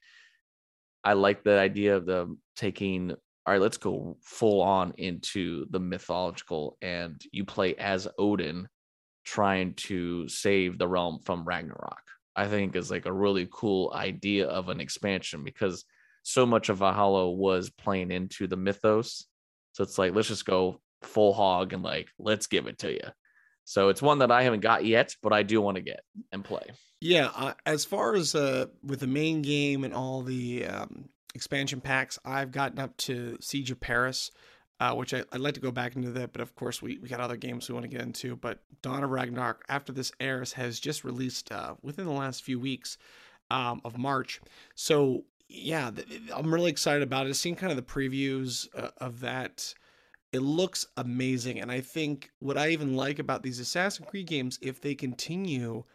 [1.03, 3.15] I like the idea of them taking
[3.47, 8.67] all right, let's go full on into the mythological, and you play as Odin
[9.23, 12.01] trying to save the realm from Ragnarok.
[12.35, 15.85] I think is like a really cool idea of an expansion because
[16.23, 19.25] so much of Valhalla was playing into the mythos.
[19.71, 23.09] So it's like, let's just go full hog and like, let's give it to you.
[23.63, 26.01] So it's one that I haven't got yet, but I do want to get
[26.33, 26.63] and play.
[26.99, 31.79] Yeah, uh, as far as uh, with the main game and all the um, expansion
[31.79, 34.31] packs, I've gotten up to Siege of Paris,
[34.79, 37.07] uh, which I, would like to go back into that, but of course we, we
[37.07, 38.35] got other games we want to get into.
[38.35, 42.59] But Dawn of Ragnarok, after this airs, has just released uh, within the last few
[42.59, 42.97] weeks
[43.51, 44.41] um, of March.
[44.75, 45.91] So yeah,
[46.35, 47.29] I'm really excited about it.
[47.29, 49.73] I've seen kind of the previews uh, of that.
[50.33, 54.59] It looks amazing, and I think what I even like about these Assassin's Creed games,
[54.61, 55.85] if they continue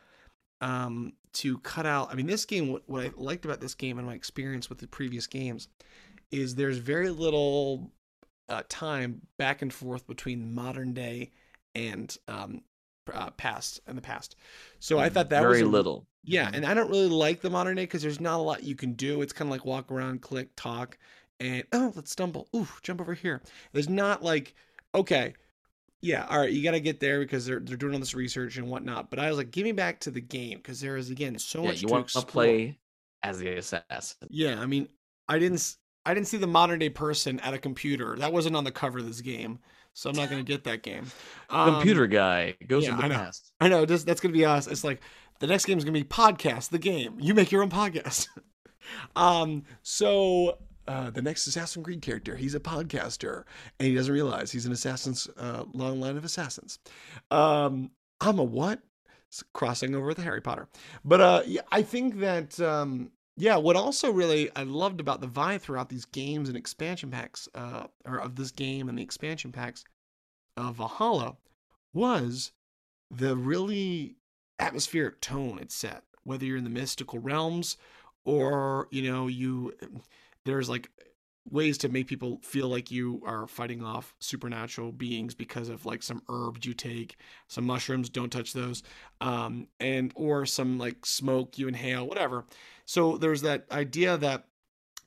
[0.62, 2.10] um, to cut out.
[2.10, 4.78] I mean, this game, what, what I liked about this game and my experience with
[4.78, 5.68] the previous games
[6.30, 7.90] is there's very little
[8.48, 11.30] uh, time back and forth between modern day
[11.74, 12.62] and um,
[13.12, 14.36] uh, past and the past.
[14.78, 16.06] So I thought that very was a- little.
[16.24, 16.56] yeah, Mhm.
[16.56, 18.92] and I don't really like the modern day because there's not a lot you can
[18.92, 19.22] do.
[19.22, 20.98] It's kind of like walk around, click, talk,
[21.40, 22.48] and oh, let's stumble.
[22.54, 23.42] Ooh, jump over here.
[23.72, 24.54] There's not like,
[24.94, 25.34] okay,
[26.02, 28.56] yeah, all right, you got to get there because they're they're doing all this research
[28.56, 29.08] and whatnot.
[29.08, 31.62] But I was like, give me back to the game because there is again so
[31.62, 32.78] yeah, much you to want to play
[33.22, 34.28] as the assassin.
[34.28, 34.88] Yeah, I mean,
[35.28, 38.16] I didn't I didn't see the modern day person at a computer.
[38.16, 39.60] That wasn't on the cover of this game,
[39.92, 41.06] so I'm not gonna get that game.
[41.48, 43.14] Um, Computer guy goes yeah, in the I know.
[43.14, 43.52] past.
[43.60, 44.66] I know this, that's gonna be us.
[44.66, 45.00] It's like
[45.38, 47.16] the next game is gonna be podcast, the game.
[47.20, 48.26] You make your own podcast.
[49.16, 50.58] um, so
[50.92, 53.44] uh, the next Assassin's Creed character, he's a podcaster,
[53.78, 56.78] and he doesn't realize he's an assassin's uh, long line of assassins.
[57.30, 57.90] Um,
[58.20, 58.80] I'm a what?
[59.28, 60.68] It's crossing over with Harry Potter,
[61.02, 65.26] but uh, yeah, I think that um, yeah, what also really I loved about the
[65.26, 69.50] vibe throughout these games and expansion packs, uh, or of this game and the expansion
[69.50, 69.84] packs
[70.58, 71.38] of Valhalla,
[71.94, 72.52] was
[73.10, 74.16] the really
[74.58, 76.02] atmospheric tone it set.
[76.24, 77.78] Whether you're in the mystical realms
[78.26, 79.72] or you know you,
[80.44, 80.90] there's like
[81.50, 86.02] ways to make people feel like you are fighting off supernatural beings because of like
[86.02, 87.16] some herbs you take
[87.48, 88.82] some mushrooms don't touch those
[89.20, 92.44] um and or some like smoke you inhale whatever.
[92.84, 94.44] So there's that idea that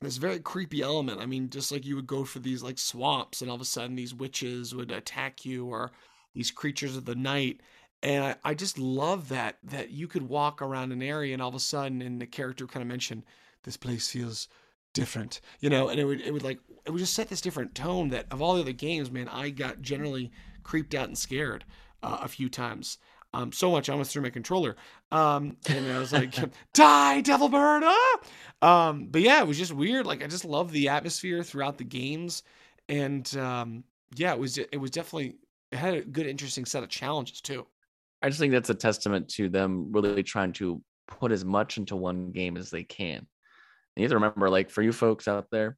[0.02, 1.20] this very creepy element.
[1.20, 3.66] I mean just like you would go for these like swamps and all of a
[3.66, 5.92] sudden these witches would attack you or
[6.34, 7.62] these creatures of the night.
[8.02, 11.48] And I, I just love that that you could walk around an area and all
[11.48, 13.24] of a sudden and the character kind of mentioned
[13.62, 14.48] this place feels
[14.96, 17.74] different you know and it would it would like it would just set this different
[17.74, 20.30] tone that of all the other games man i got generally
[20.62, 21.64] creeped out and scared
[22.02, 22.98] uh, a few times
[23.34, 24.76] um, so much I almost threw my controller
[25.12, 26.34] um, and i was like
[26.74, 28.18] die devil bird ah!
[28.62, 31.84] um, but yeah it was just weird like i just love the atmosphere throughout the
[31.84, 32.42] games
[32.88, 33.84] and um,
[34.16, 35.36] yeah it was it was definitely
[35.72, 37.66] it had a good interesting set of challenges too
[38.22, 41.96] I just think that's a testament to them really trying to put as much into
[41.96, 43.26] one game as they can.
[43.96, 45.76] You have to remember, like for you folks out there,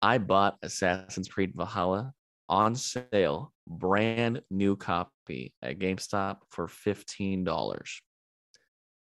[0.00, 2.12] I bought Assassin's Creed Valhalla
[2.48, 8.00] on sale, brand new copy at GameStop for fifteen dollars.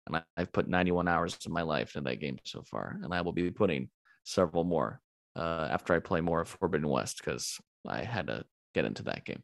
[0.06, 3.20] And I've put 91 hours of my life in that game so far, and I
[3.20, 3.90] will be putting
[4.24, 5.02] several more
[5.36, 8.44] uh, after I play more of Forbidden West because I had to
[8.74, 9.42] get into that game.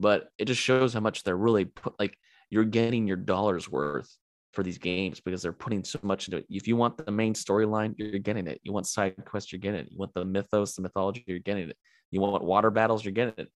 [0.00, 2.16] But it just shows how much they're really put like
[2.50, 4.10] you're getting your dollars worth
[4.58, 6.46] for these games because they're putting so much into it.
[6.50, 8.60] If you want the main storyline, you're getting it.
[8.64, 9.88] You want side quests, you're getting it.
[9.92, 11.76] You want the mythos, the mythology, you're getting it.
[12.10, 13.52] You want water battles, you're getting it.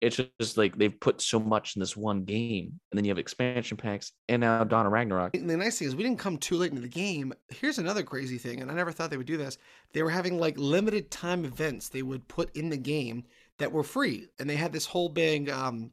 [0.00, 3.18] It's just like they've put so much in this one game, and then you have
[3.18, 5.34] expansion packs, and now of Ragnarok.
[5.34, 7.34] And the nice thing is we didn't come too late into the game.
[7.48, 9.58] Here's another crazy thing, and I never thought they would do this.
[9.92, 13.24] They were having like limited time events they would put in the game
[13.58, 15.90] that were free, and they had this whole big um,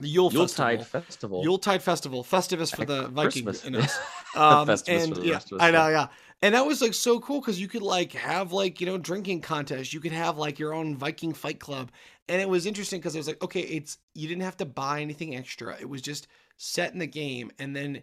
[0.00, 1.00] the Yule Yuletide festival.
[1.02, 1.42] Festival.
[1.42, 3.98] Yuletide festival, Festivus for the Vikings in us.
[4.34, 5.90] Um, Festivus for and the yeah, I know, yeah.
[5.90, 6.06] yeah.
[6.40, 9.42] And that was like so cool because you could like have like you know drinking
[9.42, 9.92] contests.
[9.92, 11.92] You could have like your own Viking fight club,
[12.28, 15.02] and it was interesting because it was like okay, it's you didn't have to buy
[15.02, 15.76] anything extra.
[15.78, 18.02] It was just set in the game, and then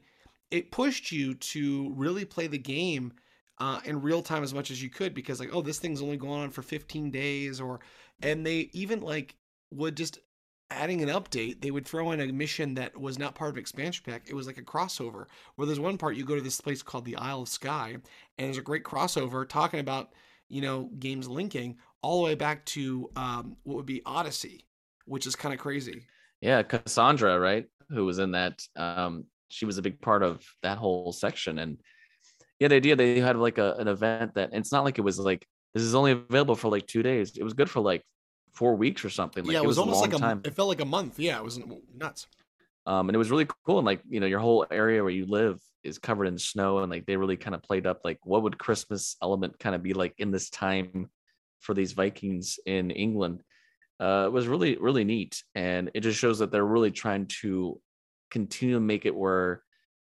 [0.52, 3.14] it pushed you to really play the game
[3.60, 6.18] uh, in real time as much as you could because like oh this thing's only
[6.18, 7.80] going on for 15 days or
[8.22, 9.36] and they even like
[9.72, 10.20] would just
[10.72, 14.04] adding an update they would throw in a mission that was not part of expansion
[14.06, 16.82] pack it was like a crossover where there's one part you go to this place
[16.84, 18.04] called the isle of Skye, and
[18.38, 20.14] there's a great crossover talking about
[20.48, 24.66] you know games linking all the way back to um, what would be odyssey
[25.06, 26.06] which is kind of crazy
[26.42, 27.66] yeah, Kassandra, right?
[27.90, 28.62] Who was in that?
[28.76, 31.78] Um, she was a big part of that whole section, and
[32.60, 35.20] yeah, the idea they had like a, an event that it's not like it was
[35.20, 37.38] like this is only available for like two days.
[37.38, 38.04] It was good for like
[38.60, 39.44] four weeks or something.
[39.46, 40.42] Like yeah it was, a almost long like a time.
[40.44, 41.60] it felt like a month yeah it was
[41.96, 42.28] nuts
[42.90, 43.78] um, and it was really cool.
[43.78, 46.92] And like you know, your whole area where you live is covered in snow, and
[46.92, 49.94] like they really kind of played up like what would Christmas element kind of be
[49.94, 51.10] like in this time
[51.60, 53.44] for these Vikings in England.
[54.00, 57.80] Uh, it was really really neat, and it just shows that they're really trying to
[58.32, 59.62] continue to make it where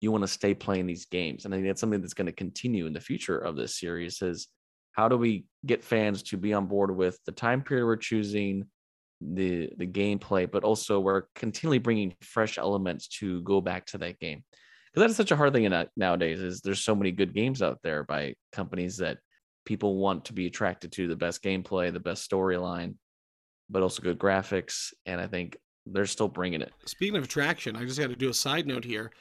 [0.00, 1.44] you want to stay playing these games.
[1.44, 4.22] And I think that's something that's going to continue in the future of this series.
[4.22, 4.46] Is
[4.92, 8.66] how do we get fans to be on board with the time period we're choosing?
[9.20, 14.18] the the gameplay, but also we're continually bringing fresh elements to go back to that
[14.18, 14.42] game.
[14.92, 16.40] Because that is such a hard thing in, nowadays.
[16.40, 19.18] Is there's so many good games out there by companies that
[19.64, 22.94] people want to be attracted to the best gameplay, the best storyline,
[23.68, 24.92] but also good graphics.
[25.06, 26.72] And I think they're still bringing it.
[26.86, 29.12] Speaking of attraction, I just got to do a side note here.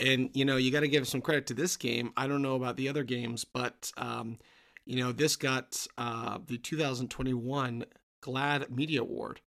[0.00, 2.12] And, you know, you got to give some credit to this game.
[2.16, 4.38] I don't know about the other games, but, um,
[4.86, 7.84] you know, this got uh, the 2021
[8.22, 9.40] GLAAD Media Award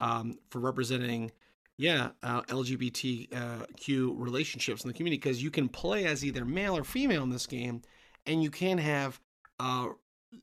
[0.00, 1.32] um, for representing,
[1.76, 6.84] yeah, uh, LGBTQ relationships in the community because you can play as either male or
[6.84, 7.82] female in this game,
[8.26, 9.20] and you can have
[9.58, 9.88] uh,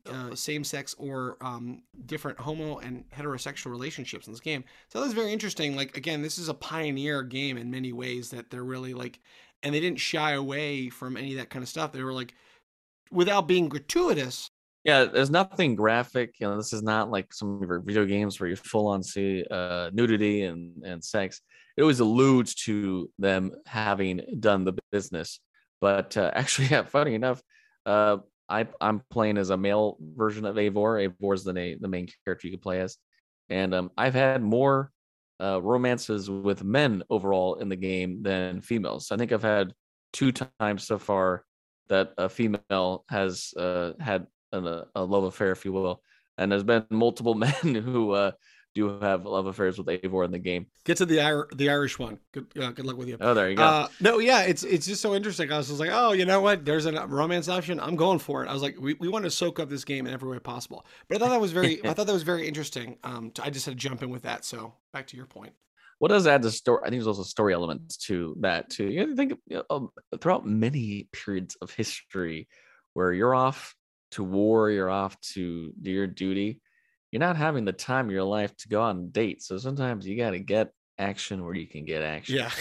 [0.06, 4.64] uh, same sex or um, different homo and heterosexual relationships in this game.
[4.90, 5.76] So that's very interesting.
[5.76, 9.20] Like, again, this is a pioneer game in many ways that they're really like,
[9.64, 11.92] and they didn't shy away from any of that kind of stuff.
[11.92, 12.34] They were like,
[13.12, 14.50] without being gratuitous.
[14.84, 16.36] Yeah, there's nothing graphic.
[16.40, 19.04] You know, this is not like some of your video games where you full on
[19.04, 21.42] see uh, nudity and, and sex.
[21.76, 25.40] It always alludes to them having done the business.
[25.82, 27.42] But uh, actually, yeah, funny enough,
[27.86, 28.18] uh,
[28.50, 31.10] I I'm playing as a male version of Eivor.
[31.10, 32.98] Eivor is the name, the main character you can play as,
[33.50, 34.92] and um, I've had more
[35.42, 39.12] uh, romances with men overall in the game than females.
[39.12, 39.74] I think I've had
[40.14, 41.44] two times so far
[41.90, 46.02] that a female has uh, had an, a love affair, if you will,
[46.38, 48.32] and there's been multiple men who uh,
[48.78, 50.68] do have love affairs with Eivor in the game.
[50.86, 52.20] Get to the the Irish one.
[52.32, 53.18] Good, uh, good luck with you.
[53.20, 53.64] Oh, there you go.
[53.64, 55.52] Uh, no, yeah, it's it's just so interesting.
[55.52, 56.64] I was just like, oh, you know what?
[56.64, 57.80] There's a romance option.
[57.80, 58.50] I'm going for it.
[58.50, 60.86] I was like, we, we want to soak up this game in every way possible.
[61.08, 62.98] But I thought that was very I thought that was very interesting.
[63.04, 64.46] Um, I just had to jump in with that.
[64.46, 65.54] So back to your point.
[66.00, 66.82] What does add to story?
[66.84, 68.88] I think there's also story elements to that too.
[68.88, 69.90] You think you know, um,
[70.22, 72.48] throughout many periods of history
[72.94, 73.76] where you're off
[74.12, 76.62] to war, you're off to do your duty
[77.12, 79.48] you're not having the time of your life to go on dates.
[79.48, 82.36] So sometimes you got to get action where you can get action.
[82.36, 82.52] Yeah.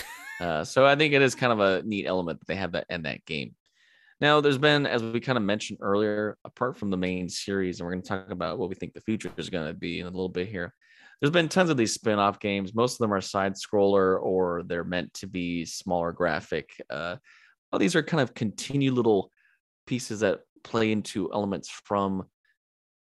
[0.41, 2.87] uh, so I think it is kind of a neat element that they have that
[2.89, 3.55] in that game.
[4.21, 7.87] Now, there's been, as we kind of mentioned earlier, apart from the main series, and
[7.87, 10.07] we're going to talk about what we think the future is going to be in
[10.07, 10.73] a little bit here.
[11.21, 12.75] There's been tons of these spin off games.
[12.75, 16.71] Most of them are side scroller or they're meant to be smaller graphic.
[16.91, 17.17] Uh,
[17.73, 19.31] well, these are kind of continued little
[19.87, 22.25] pieces that play into elements from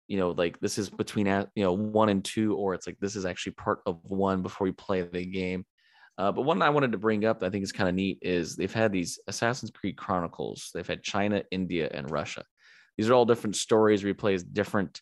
[0.08, 3.16] you know like this is between you know one and two or it's like this
[3.16, 5.64] is actually part of one before you play the game
[6.18, 8.56] uh, but one i wanted to bring up i think is kind of neat is
[8.56, 12.44] they've had these assassin's creed chronicles they've had china india and russia
[12.98, 15.02] these are all different stories where as different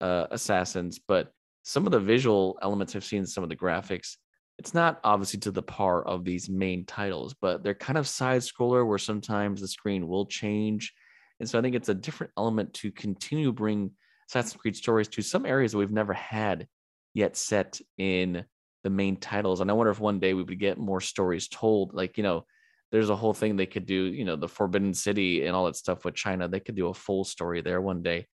[0.00, 1.30] uh, assassins but
[1.62, 4.16] some of the visual elements i've seen some of the graphics
[4.58, 8.40] it's not obviously to the par of these main titles but they're kind of side
[8.40, 10.92] scroller where sometimes the screen will change
[11.40, 13.90] and so i think it's a different element to continue bring
[14.28, 16.68] Assassin's Creed stories to some areas that we've never had
[17.14, 18.44] yet set in
[18.84, 19.60] the main titles.
[19.60, 21.94] And I wonder if one day we would get more stories told.
[21.94, 22.44] Like, you know,
[22.92, 25.76] there's a whole thing they could do, you know, the Forbidden City and all that
[25.76, 26.46] stuff with China.
[26.46, 28.26] They could do a full story there one day.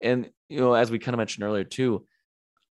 [0.00, 2.06] And, you know, as we kind of mentioned earlier, too,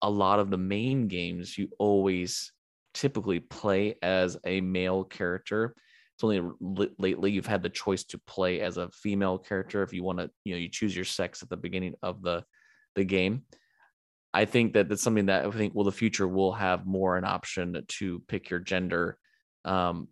[0.05, 2.51] a lot of the main games you always
[2.93, 5.73] typically play as a male character.
[6.13, 6.41] It's only
[6.99, 10.29] lately you've had the choice to play as a female character if you want to,
[10.43, 12.43] you know, you choose your sex at the beginning of the
[12.93, 13.41] the game.
[14.31, 17.25] I think that that's something that I think well the future will have more an
[17.25, 19.17] option to pick your gender
[19.65, 20.07] um,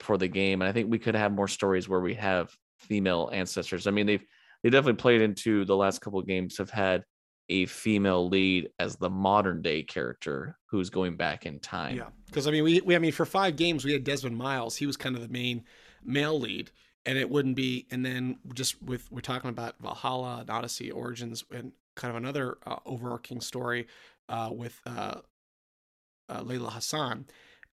[0.00, 3.28] for the game, and I think we could have more stories where we have female
[3.30, 3.86] ancestors.
[3.86, 4.24] I mean, they've
[4.62, 7.04] they definitely played into the last couple of games have had
[7.48, 11.96] a female lead as the modern day character who's going back in time.
[11.96, 14.76] Yeah, because I mean, we, we I mean for five games we had Desmond Miles.
[14.76, 15.64] He was kind of the main
[16.04, 16.70] male lead,
[17.04, 17.86] and it wouldn't be.
[17.90, 22.58] And then just with we're talking about Valhalla, and Odyssey, Origins, and kind of another
[22.66, 23.86] uh, overarching story
[24.28, 25.20] uh, with uh,
[26.28, 27.26] uh, Layla Hassan.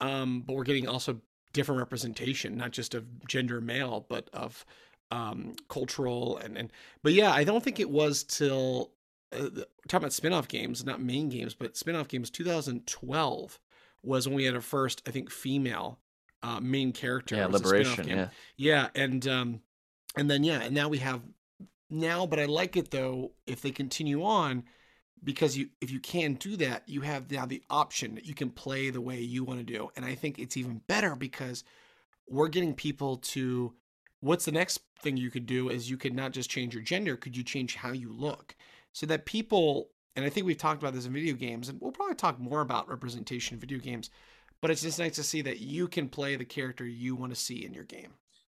[0.01, 1.21] Um, but we're getting also
[1.53, 4.65] different representation, not just of gender male, but of
[5.11, 8.93] um, cultural and, and but yeah, I don't think it was till
[9.33, 9.49] uh,
[9.89, 13.59] talking about spin-off games, not main games, but spin-off games 2012
[14.03, 15.99] was when we had our first, I think, female
[16.43, 17.37] uh, main character.
[17.37, 18.07] Yeah, Liberation.
[18.07, 19.61] Yeah, yeah, and um,
[20.17, 21.23] and then yeah, and now we have
[21.91, 24.65] now, but I like it though if they continue on
[25.25, 28.51] because you if you can do that, you have now the option that you can
[28.51, 29.91] play the way you want to do.
[29.97, 31.65] And I think it's even better because
[32.29, 33.75] we're getting people to
[34.21, 37.17] what's the next thing you could do is you could not just change your gender,
[37.17, 38.57] could you change how you look?
[38.97, 41.93] So that people and I think we've talked about this in video games, and we'll
[41.93, 44.09] probably talk more about representation in video games.
[44.63, 47.39] But it's just nice to see that you can play the character you want to
[47.39, 48.15] see in your game.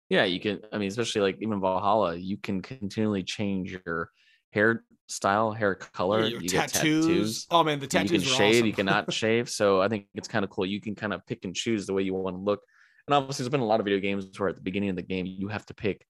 [0.08, 0.62] Yeah, you can.
[0.72, 4.12] I mean, especially like even Valhalla, you can continually change your
[4.54, 6.26] hair style, hair color.
[6.26, 7.06] Your you tattoos.
[7.06, 7.48] get tattoos.
[7.52, 8.12] Oh man, the tattoos.
[8.12, 8.56] You can shave.
[8.56, 8.68] Awesome.
[8.68, 9.50] You cannot shave.
[9.50, 10.66] So I think it's kind of cool.
[10.66, 12.62] You can kind of pick and choose the way you want to look.
[13.08, 15.02] And obviously, there's been a lot of video games where at the beginning of the
[15.02, 16.06] game you have to pick,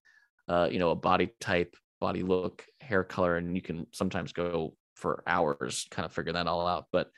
[0.46, 4.74] uh, you know, a body type, body look, hair color, and you can sometimes go
[4.96, 6.86] for hours kind of figure that all out.
[6.92, 7.08] But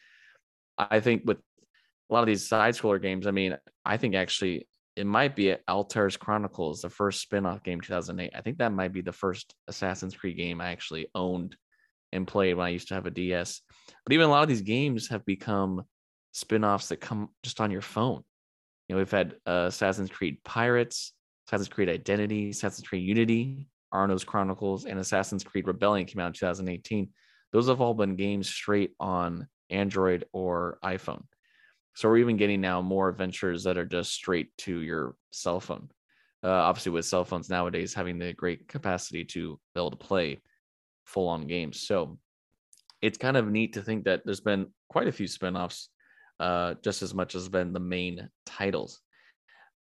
[0.79, 4.67] I think with a lot of these side scroller games, I mean, I think actually
[4.97, 8.33] it might be Altair's Chronicles, the first spin-off game 2008.
[8.35, 11.57] I think that might be the first Assassin's Creed game I actually owned
[12.13, 13.63] and played when I used to have a DS.
[14.05, 15.83] But even a lot of these games have become
[16.33, 18.23] spin-offs that come just on your phone.
[18.89, 21.15] You know, we've had uh, Assassin's Creed Pirates,
[21.49, 26.33] Assassin's Creed Identity, Assassin's Creed Unity, Arno's Chronicles, and Assassin's Creed Rebellion came out in
[26.33, 27.09] 2018.
[27.53, 31.23] Those have all been games straight on Android or iPhone.
[31.95, 35.91] So we're even getting now more adventures that are just straight to your cell phone.
[36.43, 40.41] Uh, obviously, with cell phones nowadays having the great capacity to be able to play
[41.05, 41.81] full on games.
[41.81, 42.19] So
[43.03, 45.89] it's kind of neat to think that there's been quite a few spinoffs,
[46.41, 49.01] uh, just as much as been the main titles.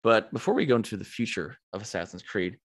[0.03, 2.57] But before we go into the future of Assassin's Creed,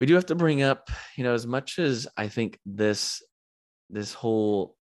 [0.00, 3.22] we do have to bring up, you know, as much as I think this
[3.90, 4.76] this whole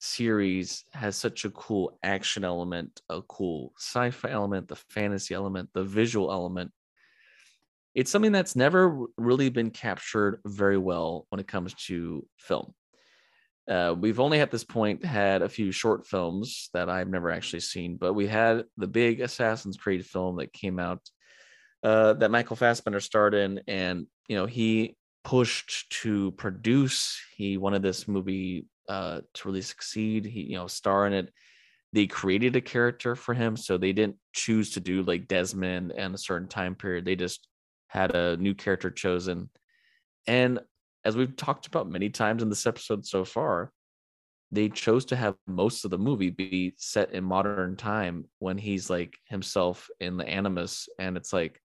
[0.00, 5.84] series has such a cool action element, a cool sci-fi element, the fantasy element, the
[5.84, 6.72] visual element.
[7.94, 12.72] It's something that's never really been captured very well when it comes to film.
[13.68, 17.60] Uh, we've only at this point had a few short films that I've never actually
[17.60, 21.00] seen, but we had the big Assassin's Creed film that came out
[21.82, 27.20] uh, that Michael Fassbender starred in, and you know he pushed to produce.
[27.36, 30.24] He wanted this movie uh, to really succeed.
[30.24, 31.32] He, you know, star in it.
[31.92, 36.14] They created a character for him, so they didn't choose to do like Desmond and
[36.14, 37.04] a certain time period.
[37.04, 37.46] They just
[37.88, 39.50] had a new character chosen.
[40.26, 40.60] And
[41.04, 43.72] as we've talked about many times in this episode so far,
[44.50, 48.90] they chose to have most of the movie be set in modern time when he's
[48.90, 50.88] like himself in the Animus.
[50.98, 51.60] And it's like,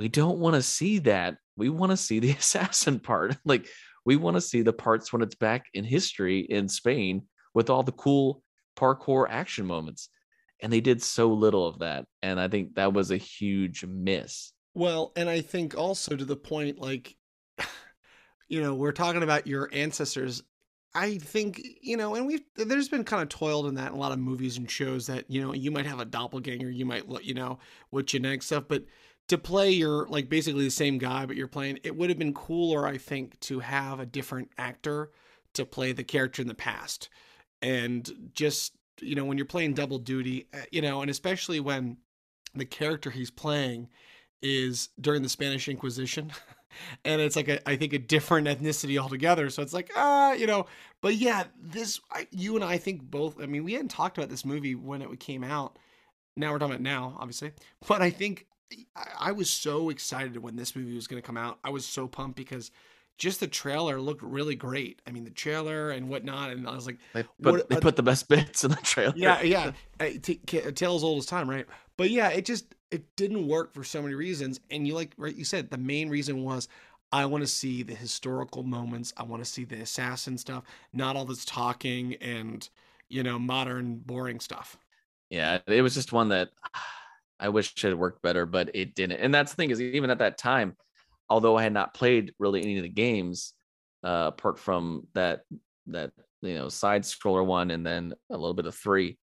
[0.00, 1.36] we don't want to see that.
[1.58, 3.36] We want to see the assassin part.
[3.44, 3.68] like,
[4.06, 7.82] we want to see the parts when it's back in history in Spain with all
[7.82, 8.42] the cool
[8.78, 10.08] parkour action moments.
[10.62, 12.06] And they did so little of that.
[12.22, 14.52] And I think that was a huge miss.
[14.72, 17.14] Well, and I think also to the point, like,
[18.48, 20.42] you know, we're talking about your ancestors.
[20.94, 24.00] I think, you know, and we've, there's been kind of toiled in that in a
[24.00, 27.04] lot of movies and shows that, you know, you might have a doppelganger, you might,
[27.22, 27.58] you know,
[27.90, 28.84] with genetic stuff, but
[29.30, 32.34] to play your like basically the same guy but you're playing it would have been
[32.34, 35.10] cooler i think to have a different actor
[35.54, 37.08] to play the character in the past.
[37.62, 41.96] And just you know when you're playing double duty uh, you know and especially when
[42.54, 43.88] the character he's playing
[44.42, 46.30] is during the spanish inquisition
[47.04, 49.48] and it's like a, I think a different ethnicity altogether.
[49.48, 50.66] So it's like ah uh, you know
[51.00, 54.30] but yeah this I, you and i think both i mean we hadn't talked about
[54.30, 55.78] this movie when it came out.
[56.36, 57.52] Now we're talking about now obviously.
[57.86, 58.46] But i think
[59.18, 61.58] I was so excited when this movie was going to come out.
[61.64, 62.70] I was so pumped because
[63.18, 65.02] just the trailer looked really great.
[65.06, 67.96] I mean, the trailer and whatnot, and I was like, they put, what, they put
[67.96, 69.12] the best bits in the trailer.
[69.16, 69.72] Yeah, yeah.
[70.74, 71.66] Tales old as time, right?
[71.96, 74.60] But yeah, it just it didn't work for so many reasons.
[74.70, 75.34] And you like, right?
[75.34, 76.68] You said the main reason was
[77.12, 79.12] I want to see the historical moments.
[79.16, 82.68] I want to see the assassin stuff, not all this talking and
[83.08, 84.78] you know modern boring stuff.
[85.28, 86.50] Yeah, it was just one that
[87.40, 89.20] I wish it had worked better, but it didn't.
[89.20, 90.76] And that's the thing is, even at that time,
[91.28, 93.54] although I had not played really any of the games,
[94.04, 95.42] uh, apart from that
[95.86, 96.12] that
[96.42, 99.18] you know side scroller one and then a little bit of three,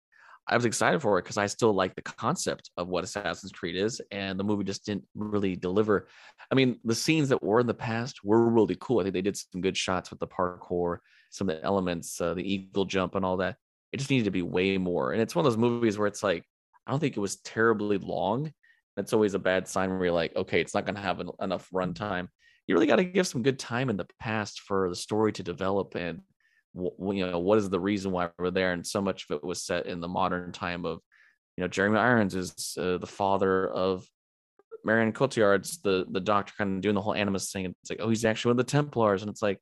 [0.48, 3.76] I was excited for it because I still like the concept of what Assassin's Creed
[3.76, 6.08] is, and the movie just didn't really deliver.
[6.52, 9.00] I mean, the scenes that were in the past were really cool.
[9.00, 11.00] I think they did some good shots with the parkour,
[11.30, 13.58] some of the elements, uh, the eagle jump, and all that.
[13.92, 15.12] It just needed to be way more.
[15.12, 16.46] And it's one of those movies where it's like
[16.88, 18.54] I don't think it was terribly long.
[18.96, 21.30] That's always a bad sign where you're like, okay, it's not going to have an,
[21.42, 22.30] enough runtime.
[22.66, 25.44] You really got to give some good time in the past for the story to
[25.44, 26.22] develop and
[26.74, 28.72] you know what is the reason why we're there?
[28.74, 31.00] And so much of it was set in the modern time of
[31.56, 34.06] you know jeremy irons is uh, the father of
[34.86, 37.66] marion cotillard's the the doctor kind of doing the whole animus thing.
[37.66, 39.22] It's like oh he's actually one of the templars.
[39.22, 39.60] And it's like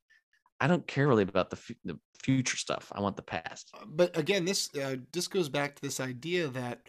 [0.60, 2.92] i don't care really about the, f- the future stuff.
[2.94, 3.72] I want the past.
[3.88, 6.82] But again this uh, this goes back to this idea that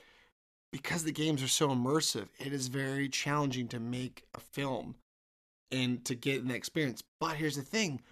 [0.77, 4.95] because the games are so immersive, it is very challenging to make a film
[5.71, 7.03] and to get an experience.
[7.19, 8.03] But here's the thing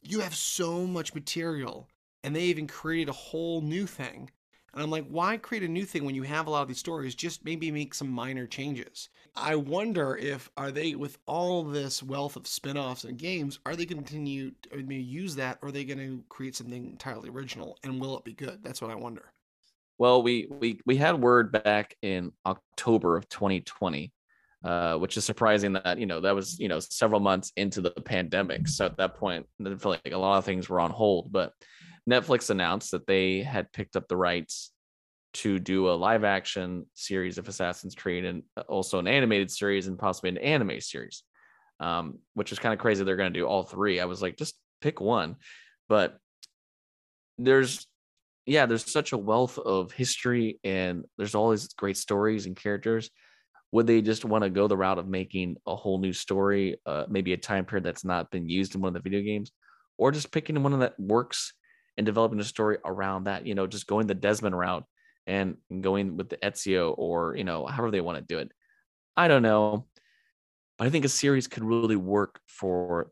[0.00, 1.88] you have so much material,
[2.24, 4.30] and they even created a whole new thing.
[4.72, 6.78] And I'm like, why create a new thing when you have a lot of these
[6.78, 7.14] stories?
[7.14, 9.10] Just maybe make some minor changes.
[9.34, 13.84] I wonder if are they with all this wealth of spin-offs and games, are they
[13.84, 17.76] going to continue to use that, or are they going to create something entirely original?
[17.82, 18.60] And will it be good?
[18.62, 19.32] That's what I wonder.
[19.98, 24.12] Well, we we we had word back in October of 2020,
[24.64, 27.90] uh, which is surprising that you know that was you know several months into the
[27.90, 28.68] pandemic.
[28.68, 31.32] So at that point, I feel like a lot of things were on hold.
[31.32, 31.52] But
[32.08, 34.72] Netflix announced that they had picked up the rights
[35.34, 39.98] to do a live action series of Assassin's Creed and also an animated series and
[39.98, 41.24] possibly an anime series,
[41.80, 43.04] um, which is kind of crazy.
[43.04, 44.00] They're going to do all three.
[44.00, 45.36] I was like, just pick one.
[45.88, 46.18] But
[47.38, 47.86] there's
[48.46, 53.10] yeah, there's such a wealth of history and there's all these great stories and characters.
[53.72, 57.04] Would they just want to go the route of making a whole new story, uh,
[57.08, 59.50] maybe a time period that's not been used in one of the video games,
[59.98, 61.52] or just picking one that works
[61.96, 63.44] and developing a story around that?
[63.44, 64.84] You know, just going the Desmond route
[65.26, 68.52] and going with the Ezio, or you know, however they want to do it.
[69.16, 69.86] I don't know,
[70.78, 73.10] but I think a series could really work for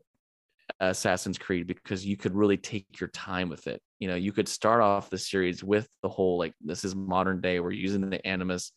[0.79, 3.81] Assassin's Creed because you could really take your time with it.
[3.99, 7.41] You know, you could start off the series with the whole like this is modern
[7.41, 8.71] day, we're using the animus,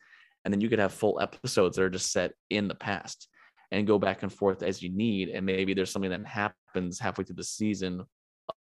[0.44, 3.28] and then you could have full episodes that are just set in the past
[3.70, 5.28] and go back and forth as you need.
[5.28, 8.04] And maybe there's something that happens halfway through the season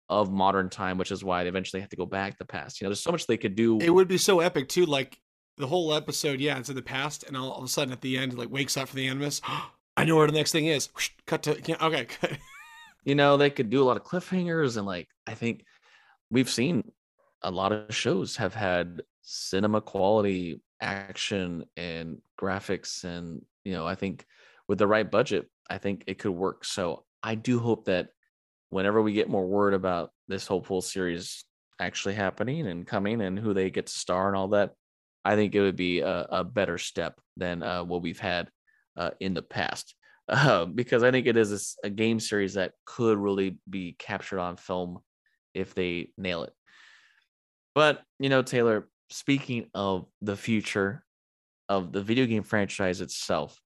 [0.10, 2.80] of modern time, which is why they eventually have to go back the past.
[2.80, 3.80] You know, there's so much they could do.
[3.80, 5.18] It would be so epic too, like
[5.58, 8.02] the whole episode, yeah, it's in the past, and all, all of a sudden at
[8.02, 9.42] the end, like wakes up from the animus.
[9.98, 10.90] I know where the next thing is.
[11.28, 12.08] Cut to okay.
[13.04, 15.66] you know, they could do a lot of cliffhangers and like I think
[16.34, 16.92] we've seen
[17.44, 23.96] a lot of shows have had cinema quality action and graphics and you know, I
[23.96, 24.26] think
[24.68, 26.66] with the right budget, I think it could work.
[26.66, 28.10] So I do hope that
[28.70, 31.46] whenever we get more word about this whole full series
[31.80, 34.72] actually happening and coming and who they get to star and all that,
[35.24, 38.50] I think it would be a, a better step than uh, what we've had
[38.98, 39.96] uh, in the past
[40.28, 44.40] uh, because I think it is a, a, game series that could really be captured
[44.40, 45.00] on film
[45.54, 46.54] if they nail it.
[47.76, 51.04] But, you know, Taylor, speaking of the future
[51.70, 53.60] of the video game franchise itself,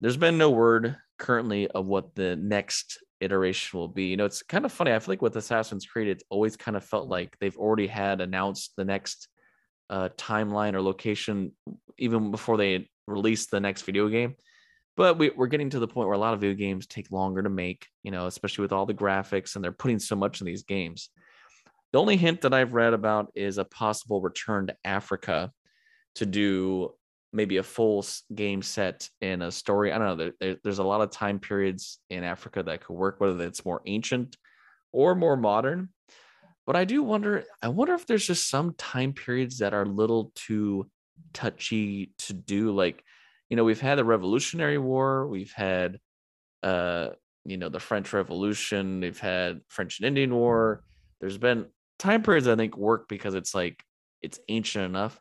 [0.00, 4.04] there's been no word currently of what the next iteration will be.
[4.04, 4.92] You know, it's kind of funny.
[4.92, 8.20] I feel like with Assassin's Creed, it's always kind of felt like they've already had
[8.20, 9.28] announced the next
[9.90, 11.52] uh, timeline or location
[11.98, 14.34] even before they released the next video game
[14.98, 17.40] but we, are getting to the point where a lot of video games take longer
[17.40, 20.46] to make you know especially with all the graphics and they're putting so much in
[20.46, 21.08] these games.
[21.92, 25.52] The only hint that i've read about is a possible return to africa
[26.16, 26.90] to do
[27.32, 29.92] maybe a full game set in a story.
[29.92, 33.20] I don't know there, there's a lot of time periods in africa that could work
[33.20, 34.36] whether it's more ancient
[34.92, 35.90] or more modern.
[36.66, 39.88] But i do wonder i wonder if there's just some time periods that are a
[39.88, 40.90] little too
[41.32, 43.04] touchy to do like
[43.48, 45.98] you know we've had the revolutionary war we've had
[46.62, 47.08] uh
[47.44, 50.82] you know the french revolution we've had french and indian war.
[51.20, 51.66] There's been
[51.98, 53.82] time periods i think work because it's like
[54.22, 55.20] it's ancient enough.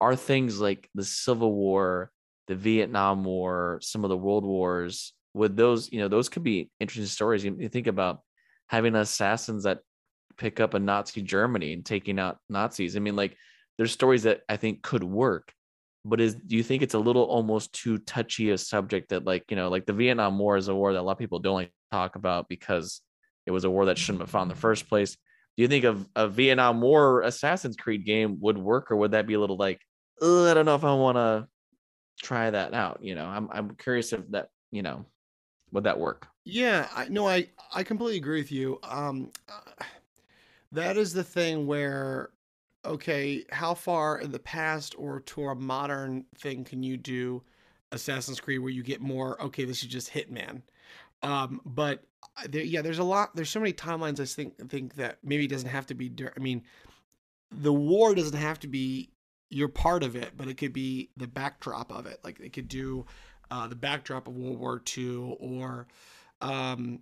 [0.00, 2.12] Are things like the civil war
[2.46, 6.70] the vietnam war some of the world wars with those you know those could be
[6.80, 7.44] interesting stories.
[7.44, 8.20] You, you think about
[8.68, 9.80] having assassins that
[10.36, 12.96] pick up a nazi germany and taking out nazis.
[12.96, 13.36] I mean like
[13.76, 15.52] there's stories that i think could work
[16.04, 19.44] but is do you think it's a little almost too touchy a subject that like
[19.50, 21.54] you know like the vietnam war is a war that a lot of people don't
[21.54, 23.00] like to talk about because
[23.46, 25.16] it was a war that shouldn't have fought in the first place.
[25.56, 29.26] Do you think of a vietnam war assassin's creed game would work or would that
[29.26, 29.80] be a little like
[30.22, 31.46] i don't know if i want to
[32.22, 33.26] try that out you know?
[33.26, 35.04] I'm, I'm curious if that you know
[35.72, 36.28] would that work?
[36.44, 38.78] Yeah i no i i completely agree with you.
[38.82, 39.84] Um uh,
[40.72, 42.30] that is the thing where
[42.88, 47.42] okay, how far in the past or to a modern thing can you do
[47.92, 50.62] Assassin's Creed where you get more, okay, this is just Hitman.
[51.22, 52.04] Um, but
[52.48, 55.50] there, yeah, there's a lot, there's so many timelines I think, think that maybe it
[55.50, 56.62] doesn't have to be, I mean,
[57.50, 59.10] the war doesn't have to be
[59.50, 62.20] you're part of it, but it could be the backdrop of it.
[62.22, 63.06] Like they could do
[63.50, 65.86] uh, the backdrop of World War II or,
[66.40, 67.00] um,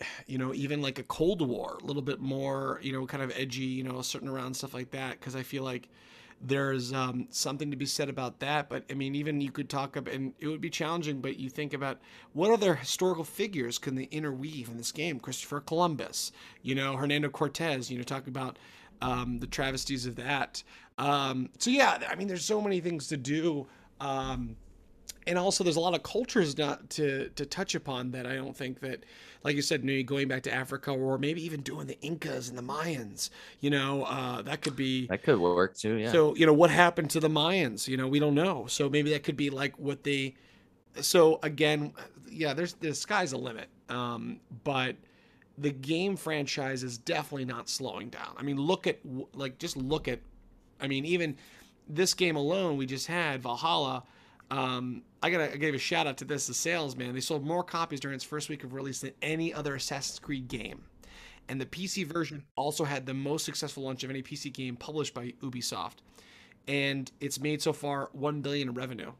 [0.26, 3.32] you know, even like a Cold War, a little bit more, you know, kind of
[3.36, 5.20] edgy, you know, certain around stuff like that.
[5.20, 5.88] Cause I feel like
[6.40, 8.68] there's um, something to be said about that.
[8.68, 11.48] But I mean, even you could talk about, and it would be challenging, but you
[11.48, 11.98] think about
[12.32, 15.18] what other historical figures can they interweave in this game?
[15.18, 18.58] Christopher Columbus, you know, Hernando Cortez, you know, talk about
[19.00, 20.62] um, the travesties of that.
[20.98, 23.66] Um, so yeah, I mean, there's so many things to do.
[24.00, 24.56] Um,
[25.26, 28.56] and also there's a lot of cultures not to to touch upon that I don't
[28.56, 29.04] think that
[29.46, 32.58] like you said, maybe going back to Africa or maybe even doing the Incas and
[32.58, 33.30] the Mayans.
[33.60, 35.94] You know, uh, that could be that could work too.
[35.94, 36.10] Yeah.
[36.10, 37.86] So you know what happened to the Mayans?
[37.86, 38.66] You know, we don't know.
[38.66, 40.34] So maybe that could be like what they.
[41.00, 41.92] So again,
[42.28, 43.68] yeah, there's the sky's a limit.
[43.88, 44.96] Um, but
[45.56, 48.34] the game franchise is definitely not slowing down.
[48.36, 48.98] I mean, look at
[49.32, 50.18] like just look at.
[50.80, 51.36] I mean, even
[51.88, 54.02] this game alone we just had Valhalla
[54.50, 57.14] um, I gotta I give a shout out to this the sales man.
[57.14, 60.48] They sold more copies during its first week of release than any other Assassin's Creed
[60.48, 60.84] game.
[61.48, 65.14] And the PC version also had the most successful launch of any PC game published
[65.14, 65.96] by Ubisoft.
[66.66, 69.12] And it's made so far 1 billion in revenue.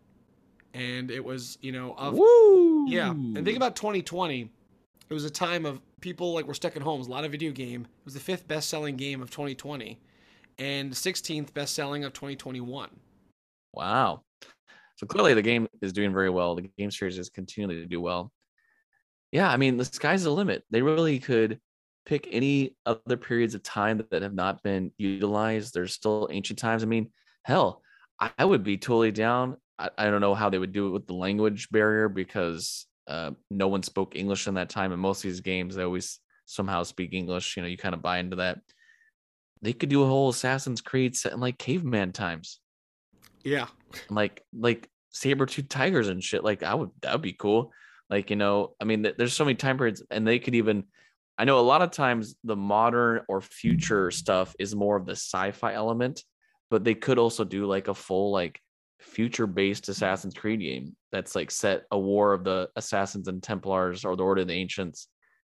[0.75, 2.89] And it was, you know, of Woo!
[2.89, 3.11] Yeah.
[3.11, 4.51] And think about 2020.
[5.09, 6.97] It was a time of people like were stuck at home.
[6.97, 7.83] It was a lot of video game.
[7.83, 9.99] It was the fifth best selling game of 2020
[10.59, 12.91] and 16th best selling of 2021.
[13.73, 14.23] Wow.
[14.97, 16.55] So clearly the game is doing very well.
[16.55, 18.33] The game series is continuing to do well.
[19.31, 20.65] Yeah, I mean, the sky's the limit.
[20.71, 21.61] They really could
[22.07, 25.75] pick any other periods of time that have not been utilized.
[25.75, 26.83] There's still ancient times.
[26.83, 27.11] I mean,
[27.43, 27.83] hell,
[28.39, 29.57] I would be totally down.
[29.79, 33.33] I, I don't know how they would do it with the language barrier because uh,
[33.51, 34.93] no one spoke English in that time.
[34.93, 37.57] And most of these games, they always somehow speak English.
[37.57, 38.61] You know, you kind of buy into that.
[39.61, 42.61] They could do a whole Assassin's Creed set in like caveman times.
[43.47, 43.69] Yeah.
[44.11, 46.43] Like, like saber tooth tigers and shit.
[46.43, 47.73] Like, I would, that would be cool.
[48.11, 50.85] Like, you know, I mean, there's so many time periods, and they could even,
[51.39, 55.13] I know a lot of times the modern or future stuff is more of the
[55.13, 56.25] sci fi element,
[56.71, 58.61] but they could also do like a full, like,
[58.99, 64.05] future based Assassin's Creed game that's like set a war of the assassins and Templars
[64.05, 65.09] or the Order of the Ancients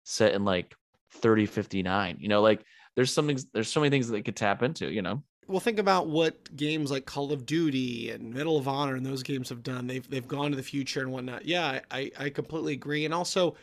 [0.03, 0.75] set in like
[1.21, 2.17] 3059.
[2.19, 2.63] You know, like
[2.95, 5.23] there's something there's so many things that they could tap into, you know.
[5.47, 9.23] Well, think about what games like Call of Duty and Medal of Honor and those
[9.23, 9.87] games have done.
[9.87, 11.45] They've they've gone to the future and whatnot.
[11.45, 13.05] Yeah, I, I completely agree.
[13.05, 13.55] And also,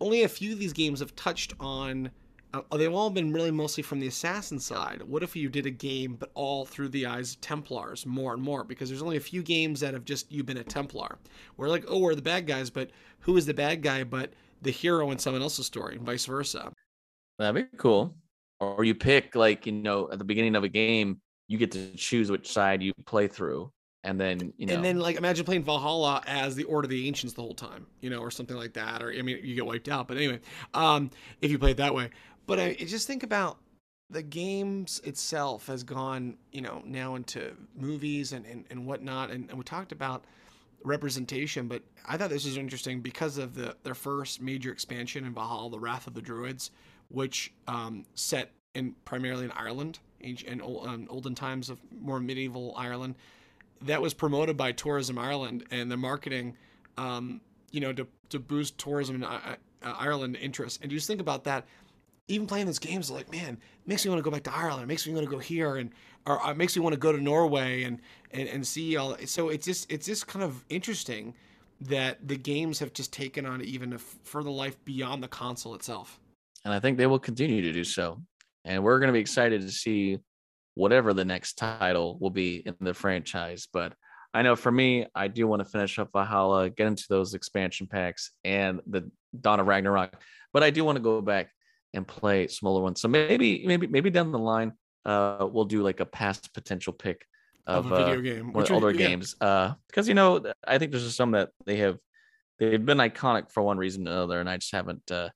[0.00, 2.10] only a few of these games have touched on
[2.54, 5.02] uh, they've all been really mostly from the assassin side.
[5.02, 8.42] What if you did a game, but all through the eyes of Templars more and
[8.42, 8.64] more?
[8.64, 11.18] Because there's only a few games that have just you been a Templar.
[11.56, 12.90] We're like, oh, we're the bad guys, but
[13.20, 14.32] who is the bad guy but
[14.62, 16.72] the hero in someone else's story, and vice versa?
[17.38, 18.14] That'd be cool.
[18.60, 21.94] Or you pick like you know at the beginning of a game, you get to
[21.96, 23.70] choose which side you play through,
[24.04, 27.06] and then you know and then like imagine playing valhalla as the order of the
[27.06, 29.66] ancients the whole time you know or something like that or i mean you get
[29.66, 30.38] wiped out but anyway
[30.74, 31.10] um
[31.42, 32.08] if you play it that way
[32.46, 33.58] but I just think about
[34.08, 39.30] the games itself has gone, you know, now into movies and, and, and whatnot.
[39.30, 40.24] And, and we talked about
[40.84, 45.34] representation, but I thought this was interesting because of the their first major expansion in
[45.34, 46.70] Valhalla, The Wrath of the Druids,
[47.08, 53.14] which um, set in primarily in Ireland, in um, olden times of more medieval Ireland.
[53.82, 56.56] That was promoted by Tourism Ireland and the marketing,
[56.96, 57.40] um,
[57.70, 60.80] you know, to, to boost tourism in uh, uh, Ireland interest.
[60.82, 61.66] And you just think about that
[62.28, 64.82] even playing those games, like man, makes me want to go back to Ireland.
[64.82, 65.90] It makes me want to go here, and
[66.26, 68.00] or it makes me want to go to Norway and
[68.32, 69.16] and and see all.
[69.26, 71.34] So it's just it's just kind of interesting
[71.80, 76.18] that the games have just taken on even a further life beyond the console itself.
[76.64, 78.20] And I think they will continue to do so.
[78.66, 80.18] And we're going to be excited to see
[80.74, 83.66] whatever the next title will be in the franchise.
[83.72, 83.94] But
[84.34, 87.86] I know for me, I do want to finish up Valhalla, get into those expansion
[87.86, 89.10] packs and the
[89.40, 90.20] Dawn of Ragnarok.
[90.52, 91.50] But I do want to go back
[91.94, 93.00] and play smaller ones.
[93.00, 94.72] So maybe maybe maybe down the line
[95.04, 97.24] uh we'll do like a past potential pick
[97.66, 99.08] of, of a video uh, game, one of older yeah.
[99.08, 99.36] games.
[99.40, 101.98] Uh because you know I think there's just some that they have
[102.58, 105.30] they've been iconic for one reason or another, and I just haven't uh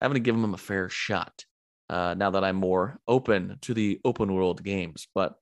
[0.00, 1.44] haven't given them a fair shot.
[1.88, 5.08] Uh now that I'm more open to the open world games.
[5.14, 5.34] But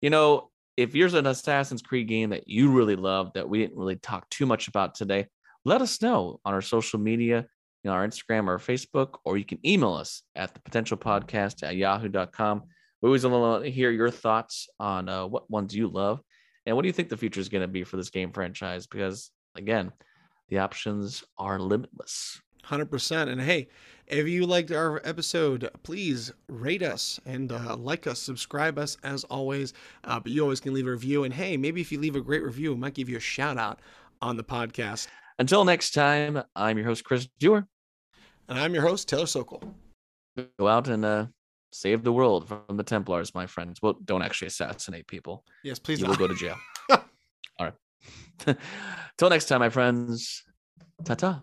[0.00, 3.78] you know, if there's an Assassin's Creed game that you really love that we didn't
[3.78, 5.26] really talk too much about today,
[5.64, 7.46] let us know on our social media
[7.84, 11.62] you know, our Instagram or Facebook, or you can email us at the potential podcast
[11.62, 12.64] at yahoo.com.
[13.00, 16.20] We always want to hear your thoughts on uh, what ones you love
[16.68, 18.86] and what do you think the future is going to be for this game franchise?
[18.86, 19.90] Because again,
[20.50, 22.42] the options are limitless.
[22.66, 23.28] 100%.
[23.28, 23.68] And hey,
[24.06, 29.24] if you liked our episode, please rate us and uh, like us, subscribe us as
[29.24, 29.74] always.
[30.04, 31.24] Uh, but you always can leave a review.
[31.24, 33.58] And hey, maybe if you leave a great review, we might give you a shout
[33.58, 33.80] out
[34.22, 35.08] on the podcast.
[35.38, 37.66] Until next time, I'm your host, Chris Dewar.
[38.48, 39.62] And I'm your host, Taylor Sokol.
[40.58, 41.26] Go out and uh,
[41.72, 43.80] save the world from the Templars, my friends.
[43.82, 45.44] Well, don't actually assassinate people.
[45.62, 46.00] Yes, please.
[46.00, 46.18] You not.
[46.18, 46.56] will go to jail.
[46.90, 46.98] All
[47.60, 47.74] right.
[49.18, 50.44] Till next time, my friends.
[51.04, 51.42] Ta ta.